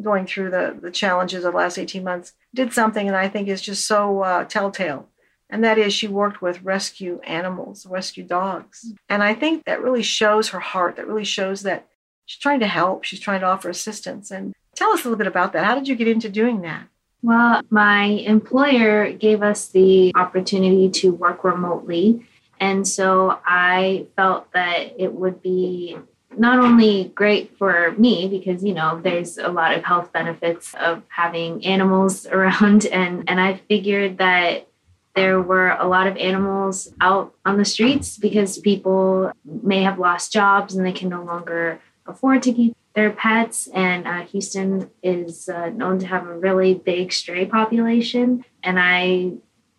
going 0.00 0.26
through 0.26 0.50
the, 0.50 0.78
the 0.80 0.90
challenges 0.90 1.44
of 1.44 1.52
the 1.52 1.58
last 1.58 1.78
18 1.78 2.04
months, 2.04 2.32
did 2.54 2.72
something 2.72 3.06
that 3.06 3.14
I 3.14 3.28
think 3.28 3.48
is 3.48 3.60
just 3.60 3.86
so 3.86 4.22
uh, 4.22 4.44
telltale. 4.44 5.08
And 5.48 5.64
that 5.64 5.78
is, 5.78 5.92
she 5.92 6.06
worked 6.06 6.40
with 6.40 6.62
rescue 6.62 7.20
animals, 7.24 7.84
rescue 7.84 8.22
dogs. 8.22 8.92
And 9.08 9.22
I 9.22 9.34
think 9.34 9.64
that 9.64 9.82
really 9.82 10.02
shows 10.02 10.50
her 10.50 10.60
heart, 10.60 10.96
that 10.96 11.08
really 11.08 11.24
shows 11.24 11.62
that 11.62 11.88
she's 12.26 12.40
trying 12.40 12.60
to 12.60 12.68
help, 12.68 13.02
she's 13.04 13.18
trying 13.18 13.40
to 13.40 13.46
offer 13.46 13.68
assistance. 13.68 14.30
And 14.30 14.54
tell 14.76 14.90
us 14.90 15.00
a 15.00 15.04
little 15.04 15.18
bit 15.18 15.26
about 15.26 15.52
that. 15.52 15.64
How 15.64 15.74
did 15.74 15.88
you 15.88 15.96
get 15.96 16.08
into 16.08 16.28
doing 16.28 16.60
that? 16.62 16.86
Well, 17.22 17.62
my 17.68 18.04
employer 18.04 19.12
gave 19.12 19.42
us 19.42 19.68
the 19.68 20.12
opportunity 20.14 20.88
to 21.00 21.12
work 21.12 21.44
remotely. 21.44 22.26
And 22.60 22.86
so 22.86 23.38
I 23.44 24.06
felt 24.16 24.52
that 24.52 24.94
it 24.98 25.12
would 25.12 25.42
be 25.42 25.98
not 26.36 26.58
only 26.58 27.12
great 27.14 27.56
for 27.58 27.92
me 27.92 28.28
because 28.28 28.62
you 28.64 28.72
know 28.72 29.00
there's 29.02 29.36
a 29.38 29.48
lot 29.48 29.76
of 29.76 29.84
health 29.84 30.12
benefits 30.12 30.74
of 30.74 31.02
having 31.08 31.64
animals 31.64 32.26
around 32.36 32.86
and 32.86 33.28
and 33.28 33.40
I 33.40 33.60
figured 33.68 34.18
that 34.18 34.66
there 35.14 35.40
were 35.40 35.70
a 35.70 35.88
lot 35.88 36.06
of 36.06 36.16
animals 36.16 36.92
out 37.00 37.34
on 37.44 37.58
the 37.58 37.64
streets 37.64 38.16
because 38.16 38.58
people 38.58 39.32
may 39.44 39.82
have 39.82 39.98
lost 39.98 40.32
jobs 40.32 40.74
and 40.74 40.86
they 40.86 40.92
can 40.92 41.08
no 41.08 41.24
longer 41.24 41.80
afford 42.06 42.42
to 42.44 42.52
keep 42.52 42.76
their 42.94 43.10
pets. 43.10 43.68
And 43.74 44.06
uh, 44.06 44.22
Houston 44.26 44.90
is 45.02 45.48
uh, 45.48 45.70
known 45.70 45.98
to 45.98 46.06
have 46.06 46.26
a 46.26 46.38
really 46.38 46.74
big 46.74 47.12
stray 47.12 47.44
population. 47.44 48.44
And 48.62 48.78
I 48.78 49.32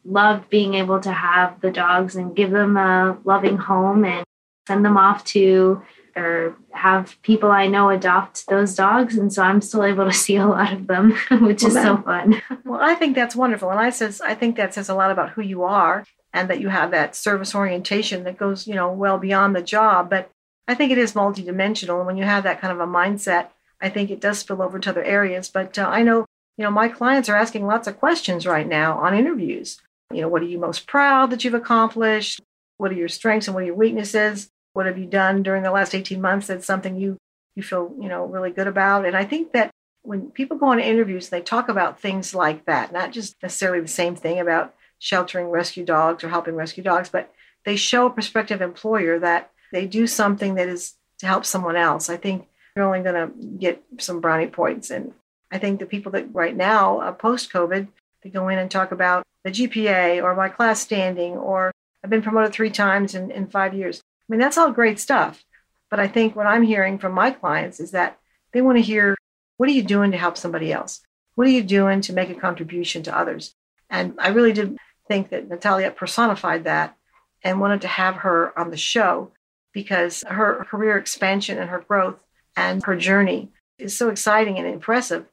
loved 0.04 0.50
being 0.50 0.74
able 0.74 1.00
to 1.00 1.12
have 1.12 1.62
the 1.62 1.72
dogs 1.72 2.16
and 2.16 2.36
give 2.36 2.52
them 2.52 2.76
a 2.76 3.18
loving 3.24 3.58
home 3.58 4.04
and 4.04 4.26
send 4.68 4.84
them 4.84 4.98
off 4.98 5.24
to 5.26 5.82
or 6.16 6.56
have 6.72 7.16
people 7.22 7.52
I 7.52 7.68
know 7.68 7.90
adopt 7.90 8.48
those 8.48 8.76
dogs. 8.76 9.18
And 9.18 9.32
so 9.32 9.44
I'm 9.44 9.62
still 9.62 9.84
able 9.84 10.06
to 10.06 10.14
see 10.26 10.36
a 10.36 10.48
lot 10.48 10.74
of 10.74 10.88
them, 10.88 11.12
which 11.42 11.64
well, 11.64 11.68
is 11.68 11.74
that, 11.74 11.84
so 11.84 11.98
fun. 11.98 12.42
Well, 12.66 12.80
I 12.82 12.96
think 12.96 13.16
that's 13.16 13.36
wonderful. 13.36 13.70
And 13.70 13.80
I 13.80 13.90
says 13.90 14.22
I 14.22 14.36
think 14.36 14.56
that 14.56 14.74
says 14.74 14.90
a 14.90 14.96
lot 14.96 15.12
about 15.12 15.32
who 15.32 15.42
you 15.42 15.64
are 15.64 16.06
and 16.34 16.50
that 16.50 16.62
you 16.62 16.70
have 16.70 16.92
that 16.92 17.16
service 17.16 17.54
orientation 17.54 18.24
that 18.24 18.38
goes, 18.38 18.68
you 18.68 18.76
know, 18.76 18.92
well 18.92 19.18
beyond 19.18 19.56
the 19.56 19.62
job. 19.62 20.10
But 20.10 20.32
I 20.68 20.76
think 20.76 20.92
it 20.92 20.98
is 20.98 21.14
multidimensional. 21.14 21.98
And 21.98 22.06
when 22.06 22.18
you 22.18 22.24
have 22.24 22.44
that 22.44 22.62
kind 22.62 22.72
of 22.72 22.80
a 22.80 22.92
mindset, 22.92 23.50
I 23.82 23.90
think 23.90 24.10
it 24.10 24.22
does 24.22 24.40
spill 24.40 24.62
over 24.62 24.80
to 24.80 24.90
other 24.90 25.04
areas. 25.04 25.50
But 25.50 25.78
uh, 25.78 25.88
I 25.88 26.04
know, 26.04 26.26
you 26.58 26.64
know, 26.64 26.72
my 26.72 26.88
clients 26.88 27.28
are 27.28 27.36
asking 27.36 27.66
lots 27.66 27.88
of 27.88 28.00
questions 28.00 28.46
right 28.46 28.68
now 28.68 28.98
on 29.00 29.18
interviews. 29.18 29.82
You 30.14 30.22
know, 30.22 30.28
what 30.28 30.42
are 30.42 30.46
you 30.46 30.60
most 30.60 30.88
proud 30.88 31.30
that 31.32 31.44
you've 31.44 31.54
accomplished? 31.54 32.42
What 32.78 32.92
are 32.92 32.96
your 32.96 33.10
strengths 33.10 33.48
and 33.48 33.56
what 33.56 33.64
are 33.64 33.68
your 33.68 33.76
weaknesses? 33.76 34.50
What 34.74 34.86
have 34.86 34.98
you 34.98 35.06
done 35.06 35.44
during 35.44 35.64
the 35.64 35.72
last 35.72 35.94
18 35.94 36.22
months 36.22 36.48
that's 36.48 36.66
something 36.66 36.96
you 36.96 37.18
you 37.56 37.64
feel, 37.64 37.94
you 38.00 38.08
know, 38.08 38.26
really 38.26 38.52
good 38.52 38.68
about? 38.68 39.06
And 39.06 39.16
I 39.16 39.26
think 39.26 39.52
that 39.54 39.72
when 40.04 40.32
people 40.32 40.58
go 40.58 40.68
on 40.68 40.80
interviews, 40.80 41.30
they 41.30 41.42
talk 41.42 41.70
about 41.70 42.00
things 42.00 42.34
like 42.34 42.66
that, 42.66 42.92
not 42.92 43.12
just 43.12 43.36
necessarily 43.44 43.82
the 43.82 43.88
same 43.88 44.16
thing 44.16 44.40
about 44.40 44.74
sheltering 45.00 45.48
rescue 45.48 45.86
dogs 45.86 46.24
or 46.24 46.30
helping 46.30 46.56
rescue 46.56 46.84
dogs, 46.84 47.10
but 47.10 47.32
they 47.66 47.76
show 47.76 48.06
a 48.06 48.12
prospective 48.12 48.62
employer 48.62 49.20
that 49.20 49.52
they 49.72 49.86
do 49.86 50.08
something 50.08 50.56
that 50.56 50.68
is 50.68 50.96
to 51.20 51.28
help 51.28 51.46
someone 51.46 51.76
else. 51.76 52.10
I 52.10 52.18
think 52.18 52.48
you're 52.76 52.86
only 52.86 53.02
going 53.02 53.16
to 53.16 53.48
get 53.58 53.84
some 54.00 54.22
brownie 54.22 54.48
points. 54.48 54.90
And 54.90 55.14
I 55.52 55.58
think 55.58 55.80
the 55.80 55.86
people 55.86 56.12
that 56.14 56.34
right 56.34 56.56
now, 56.56 57.00
uh, 57.00 57.12
post 57.12 57.52
COVID, 57.52 57.88
they 58.24 58.30
go 58.30 58.48
in 58.50 58.58
and 58.58 58.70
talk 58.70 58.92
about 58.92 59.24
the 59.44 59.52
GPA 59.52 60.24
or 60.24 60.36
my 60.36 60.50
class 60.50 60.80
standing 60.80 61.34
or 61.34 61.72
I've 62.04 62.10
been 62.10 62.22
promoted 62.22 62.54
three 62.54 62.72
times 62.72 63.14
in, 63.14 63.32
in 63.32 63.48
five 63.48 63.74
years. 63.74 64.02
I 64.32 64.34
mean, 64.34 64.40
that's 64.40 64.58
all 64.58 64.72
great 64.72 64.98
stuff. 64.98 65.44
But 65.90 66.00
I 66.00 66.08
think 66.08 66.38
what 66.38 66.48
I'm 66.48 66.64
hearing 66.64 67.00
from 67.00 67.12
my 67.12 67.32
clients 67.32 67.82
is 67.82 67.92
that 67.92 68.18
they 68.54 68.62
want 68.62 68.78
to 68.78 68.82
hear 68.82 69.18
what 69.58 69.68
are 69.68 69.74
you 69.74 69.84
doing 69.84 70.12
to 70.12 70.18
help 70.18 70.38
somebody 70.38 70.72
else? 70.72 71.02
What 71.36 71.48
are 71.48 71.52
you 71.52 71.62
doing 71.62 72.00
to 72.02 72.14
make 72.14 72.30
a 72.30 72.36
contribution 72.36 73.04
to 73.04 73.18
others? 73.18 73.54
And 73.90 74.14
I 74.20 74.30
really 74.30 74.54
did 74.54 74.78
think 75.10 75.32
that 75.32 75.50
Natalia 75.50 75.92
personified 75.92 76.64
that 76.64 76.96
and 77.44 77.60
wanted 77.60 77.82
to 77.82 77.90
have 77.90 78.16
her 78.16 78.58
on 78.58 78.72
the 78.72 78.78
show 78.78 79.34
because 79.74 80.24
her 80.26 80.64
career 80.64 80.98
expansion 80.98 81.58
and 81.58 81.70
her 81.70 81.84
growth 81.86 82.16
and 82.56 82.82
her 82.86 82.96
journey 82.96 83.50
is 83.78 83.98
so 83.98 84.08
exciting 84.08 84.58
and 84.58 84.68
impressive. 84.68 85.26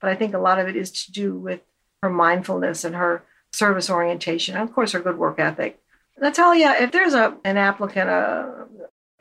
But 0.00 0.08
I 0.08 0.14
think 0.14 0.32
a 0.32 0.38
lot 0.38 0.58
of 0.58 0.66
it 0.66 0.76
is 0.76 1.04
to 1.04 1.12
do 1.12 1.34
with 1.34 1.60
her 2.02 2.08
mindfulness 2.08 2.84
and 2.84 2.94
her 2.94 3.22
service 3.52 3.90
orientation, 3.90 4.54
and 4.54 4.66
of 4.66 4.74
course, 4.74 4.92
her 4.92 5.00
good 5.00 5.18
work 5.18 5.38
ethic. 5.38 5.78
Natalia, 6.20 6.74
if 6.80 6.92
there's 6.92 7.14
a 7.14 7.36
an 7.44 7.56
applicant, 7.56 8.08
a 8.08 8.66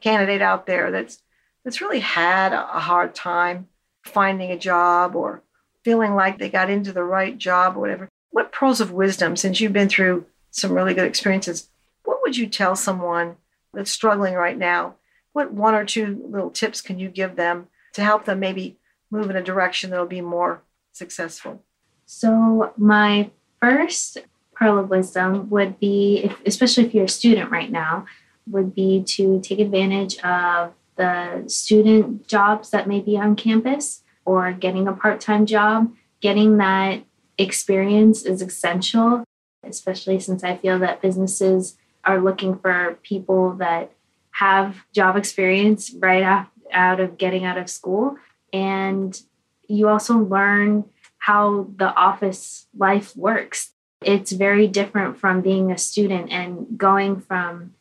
candidate 0.01 0.41
out 0.41 0.65
there 0.65 0.91
that's 0.91 1.21
that's 1.63 1.81
really 1.81 1.99
had 1.99 2.53
a 2.53 2.79
hard 2.79 3.15
time 3.15 3.67
finding 4.03 4.51
a 4.51 4.57
job 4.57 5.15
or 5.15 5.41
feeling 5.83 6.15
like 6.15 6.37
they 6.37 6.49
got 6.49 6.69
into 6.69 6.93
the 6.93 7.03
right 7.03 7.37
job 7.37 7.75
or 7.75 7.79
whatever, 7.79 8.09
what 8.31 8.51
pearls 8.51 8.81
of 8.81 8.91
wisdom, 8.91 9.35
since 9.35 9.59
you've 9.59 9.73
been 9.73 9.89
through 9.89 10.25
some 10.51 10.73
really 10.73 10.93
good 10.93 11.07
experiences, 11.07 11.69
what 12.03 12.19
would 12.23 12.37
you 12.37 12.47
tell 12.47 12.75
someone 12.75 13.35
that's 13.73 13.91
struggling 13.91 14.33
right 14.33 14.57
now? 14.57 14.95
What 15.33 15.53
one 15.53 15.75
or 15.75 15.85
two 15.85 16.25
little 16.29 16.49
tips 16.49 16.81
can 16.81 16.97
you 16.97 17.09
give 17.09 17.35
them 17.35 17.67
to 17.93 18.03
help 18.03 18.25
them 18.25 18.39
maybe 18.39 18.77
move 19.11 19.29
in 19.29 19.35
a 19.35 19.43
direction 19.43 19.89
that'll 19.89 20.05
be 20.05 20.21
more 20.21 20.61
successful? 20.91 21.63
So, 22.05 22.73
my 22.77 23.31
first 23.61 24.19
pearl 24.55 24.79
of 24.79 24.89
wisdom 24.89 25.49
would 25.49 25.79
be, 25.79 26.21
if, 26.23 26.41
especially 26.45 26.85
if 26.85 26.93
you're 26.93 27.05
a 27.05 27.09
student 27.09 27.51
right 27.51 27.71
now, 27.71 28.05
would 28.49 28.73
be 28.73 29.03
to 29.03 29.39
take 29.41 29.59
advantage 29.59 30.17
of 30.19 30.73
the 30.95 31.43
student 31.47 32.27
jobs 32.27 32.69
that 32.69 32.87
may 32.87 32.99
be 32.99 33.17
on 33.17 33.35
campus 33.35 34.03
or 34.23 34.51
getting 34.51 34.87
a 34.87 34.93
part 34.93 35.19
time 35.19 35.45
job. 35.45 35.93
Getting 36.21 36.57
that 36.57 37.03
experience 37.37 38.23
is 38.23 38.41
essential, 38.41 39.23
especially 39.63 40.19
since 40.19 40.43
I 40.43 40.57
feel 40.57 40.79
that 40.79 41.01
businesses 41.01 41.77
are 42.03 42.21
looking 42.21 42.57
for 42.57 42.97
people 43.03 43.53
that 43.55 43.91
have 44.31 44.85
job 44.93 45.17
experience 45.17 45.91
right 45.99 46.47
out 46.71 46.99
of 46.99 47.17
getting 47.17 47.45
out 47.45 47.57
of 47.57 47.69
school. 47.69 48.17
And 48.53 49.19
you 49.67 49.89
also 49.89 50.17
learn 50.17 50.85
how 51.17 51.67
the 51.75 51.93
office 51.95 52.67
life 52.77 53.15
works. 53.17 53.71
It's 54.01 54.31
very 54.31 54.67
different 54.67 55.17
from 55.17 55.41
being 55.41 55.71
a 55.71 55.77
student 55.77 56.31
and 56.31 56.77
going 56.77 57.21
from 57.21 57.73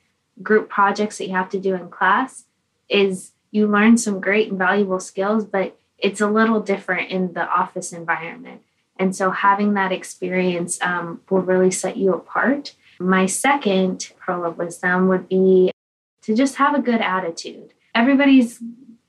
group 0.43 0.69
projects 0.69 1.19
that 1.19 1.27
you 1.27 1.35
have 1.35 1.51
to 1.51 1.61
do 1.61 1.75
in 1.75 1.89
class 1.89 2.45
is 2.89 3.33
you 3.51 3.67
learn 3.67 3.97
some 3.97 4.21
great 4.21 4.49
and 4.51 4.59
valuable 4.59 5.01
skills, 5.01 5.45
but 5.45 5.79
it's 5.99 6.21
a 6.21 6.27
little 6.27 6.61
different 6.61 7.11
in 7.11 7.33
the 7.35 7.49
office 7.49 7.93
environment. 7.93 8.63
And 8.99 9.15
so 9.15 9.31
having 9.31 9.75
that 9.75 9.93
experience 9.93 10.81
um, 10.83 11.21
will 11.31 11.41
really 11.41 11.71
set 11.71 11.97
you 11.97 12.13
apart. 12.13 12.75
My 12.99 13.27
second 13.27 14.11
pearl 14.19 14.45
of 14.45 14.59
wisdom 14.59 15.09
would 15.09 15.29
be 15.29 15.73
to 16.23 16.35
just 16.35 16.57
have 16.57 16.75
a 16.75 16.83
good 16.83 17.01
attitude. 17.01 17.73
Everybody's 17.95 18.61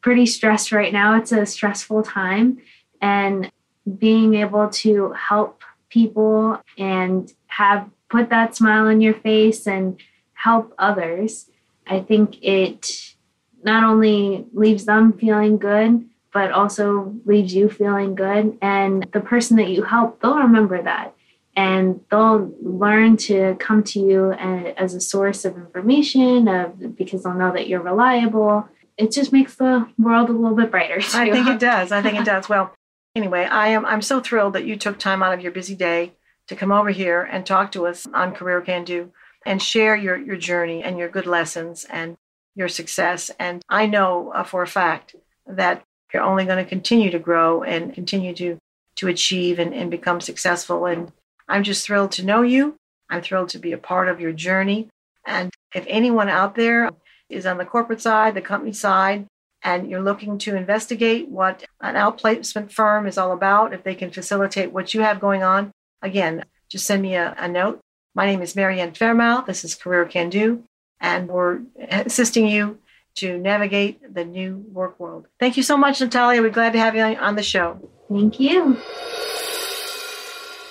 pretty 0.02 0.26
stressed 0.26 0.72
right 0.72 0.94
now. 0.94 1.18
It's 1.18 1.32
a 1.32 1.46
stressful 1.46 2.04
time. 2.04 2.60
And 3.02 3.52
being 3.98 4.36
able 4.36 4.70
to 4.70 5.12
help 5.13 5.62
people 5.89 6.62
and 6.78 7.32
have 7.48 7.89
put 8.10 8.30
that 8.30 8.56
smile 8.56 8.88
on 8.88 9.02
your 9.02 9.13
face 9.13 9.67
and 9.67 10.00
help 10.34 10.74
others, 10.78 11.50
I 11.88 12.00
think 12.00 12.43
it 12.43 13.15
not 13.63 13.84
only 13.84 14.45
leaves 14.54 14.86
them 14.86 15.13
feeling 15.13 15.58
good, 15.58 16.08
but 16.34 16.52
also 16.52 17.15
leaves 17.26 17.56
you 17.56 17.69
feeling 17.69 18.13
good. 18.13 18.58
And 18.62 19.08
the 19.13 19.21
person 19.21 19.58
that 19.58 19.69
you 19.69 19.84
help, 19.84 20.21
they'll 20.21 20.38
remember 20.38 20.82
that 20.82 21.15
and 21.56 22.02
they'll 22.12 22.54
learn 22.62 23.17
to 23.17 23.56
come 23.60 23.84
to 23.84 24.00
you 24.00 24.34
as 24.34 24.93
a 24.93 25.00
source 25.02 25.45
of 25.45 25.56
information 25.56 26.48
of 26.48 26.95
because 26.95 27.24
they'll 27.24 27.34
know 27.34 27.52
that 27.54 27.67
you're 27.67 27.82
reliable 27.82 28.67
it 28.98 29.12
just 29.12 29.34
makes 29.34 29.56
the 29.56 29.88
world 29.98 30.30
a 30.30 30.34
little 30.34 30.56
bit 30.56 30.71
brighter 30.71 31.00
too. 31.02 31.17
i 31.17 31.32
think 31.32 31.48
it 31.48 31.60
does 31.71 31.91
i 31.91 32.02
think 32.02 32.19
it 32.19 32.26
does 32.26 32.50
well 32.50 32.74
anyway 33.15 33.45
i 33.45 33.67
am 33.67 33.86
i'm 33.86 34.01
so 34.01 34.19
thrilled 34.19 34.54
that 34.54 34.65
you 34.65 34.75
took 34.75 34.97
time 34.97 35.23
out 35.23 35.34
of 35.34 35.41
your 35.41 35.51
busy 35.51 35.75
day 35.75 36.12
to 36.47 36.56
come 36.56 36.71
over 36.71 36.89
here 36.89 37.21
and 37.21 37.45
talk 37.45 37.71
to 37.71 37.86
us 37.88 38.08
on 38.13 38.34
career 38.34 38.62
can 38.62 38.84
do 38.84 39.12
and 39.45 39.62
share 39.62 39.95
your 39.95 40.17
your 40.17 40.38
journey 40.38 40.84
and 40.84 40.97
your 40.97 41.10
good 41.10 41.28
lessons 41.28 41.86
and 41.89 42.17
your 42.56 42.67
success 42.67 43.32
and 43.39 43.62
i 43.69 43.86
know 43.86 44.32
uh, 44.34 44.43
for 44.43 44.62
a 44.62 44.67
fact 44.67 45.15
that 45.47 45.84
you're 46.13 46.23
only 46.23 46.45
going 46.45 46.63
to 46.63 46.69
continue 46.69 47.12
to 47.12 47.19
grow 47.19 47.63
and 47.63 47.93
continue 47.93 48.34
to 48.34 48.58
to 48.95 49.10
achieve 49.10 49.60
and, 49.60 49.73
and 49.73 49.91
become 49.91 50.21
successful 50.21 50.86
and 50.86 51.12
I'm 51.47 51.63
just 51.63 51.86
thrilled 51.86 52.12
to 52.13 52.25
know 52.25 52.41
you. 52.41 52.75
I'm 53.10 53.21
thrilled 53.21 53.49
to 53.49 53.60
be 53.60 53.71
a 53.71 53.78
part 53.78 54.10
of 54.10 54.19
your 54.19 54.32
journey. 54.32 54.89
And 55.25 55.51
if 55.73 55.86
anyone 55.88 56.30
out 56.30 56.56
there 56.56 56.91
is 57.30 57.45
on 57.45 57.58
the 57.58 57.65
corporate 57.65 58.01
side, 58.01 58.34
the 58.34 58.41
company 58.41 58.73
side, 58.73 59.28
and 59.65 59.89
you're 59.89 60.01
looking 60.01 60.38
to 60.38 60.56
investigate 60.56 61.28
what 61.28 61.65
an 61.82 61.95
outplacement 61.95 62.71
firm 62.71 63.08
is 63.08 63.17
all 63.17 63.32
about, 63.34 63.73
if 63.73 63.84
they 63.84 63.95
can 63.95 64.12
facilitate 64.12 64.71
what 64.71 64.93
you 64.93 65.01
have 65.01 65.19
going 65.19 65.41
on, 65.41 65.71
again, 66.04 66.45
just 66.69 66.86
send 66.86 67.01
me 67.01 67.15
a, 67.15 67.36
a 67.39 67.47
note. 67.47 67.80
My 68.13 68.28
name 68.28 68.43
is 68.43 68.56
Marianne 68.56 68.93
Fairmouth. 68.93 69.47
This 69.47 69.65
is 69.65 69.73
Career 69.73 70.06
Can 70.06 70.30
Do, 70.30 70.63
and 71.01 71.28
we're 71.28 71.62
assisting 71.89 72.47
you 72.47 72.78
to 73.15 73.39
navigate 73.39 74.13
the 74.13 74.23
new 74.23 74.63
work 74.71 74.99
world. 74.99 75.25
Thank 75.39 75.58
you 75.58 75.63
so 75.63 75.78
much, 75.78 75.99
Natalia. 75.99 76.43
We're 76.43 76.51
glad 76.51 76.73
to 76.73 76.80
have 76.80 76.95
you 76.95 77.01
on 77.01 77.36
the 77.36 77.43
show. 77.43 77.89
Thank 78.08 78.39
you. 78.39 78.78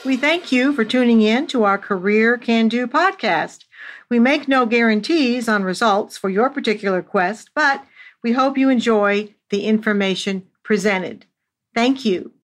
We 0.04 0.16
thank 0.16 0.52
you 0.52 0.72
for 0.72 0.85
tuning 0.85 1.20
in 1.20 1.48
to 1.48 1.64
our 1.64 1.78
Career 1.78 2.38
Can 2.38 2.68
Do 2.68 2.87
podcast. 2.87 3.64
We 4.09 4.20
make 4.20 4.46
no 4.46 4.66
guarantees 4.66 5.48
on 5.48 5.64
results 5.64 6.16
for 6.16 6.30
your 6.30 6.48
particular 6.48 7.02
quest, 7.02 7.50
but 7.57 7.85
we 8.25 8.33
hope 8.33 8.59
you 8.59 8.71
enjoy 8.71 9.35
the 9.51 9.67
information 9.67 10.49
presented. 10.65 11.27
Thank 11.77 12.05
you. 12.05 12.35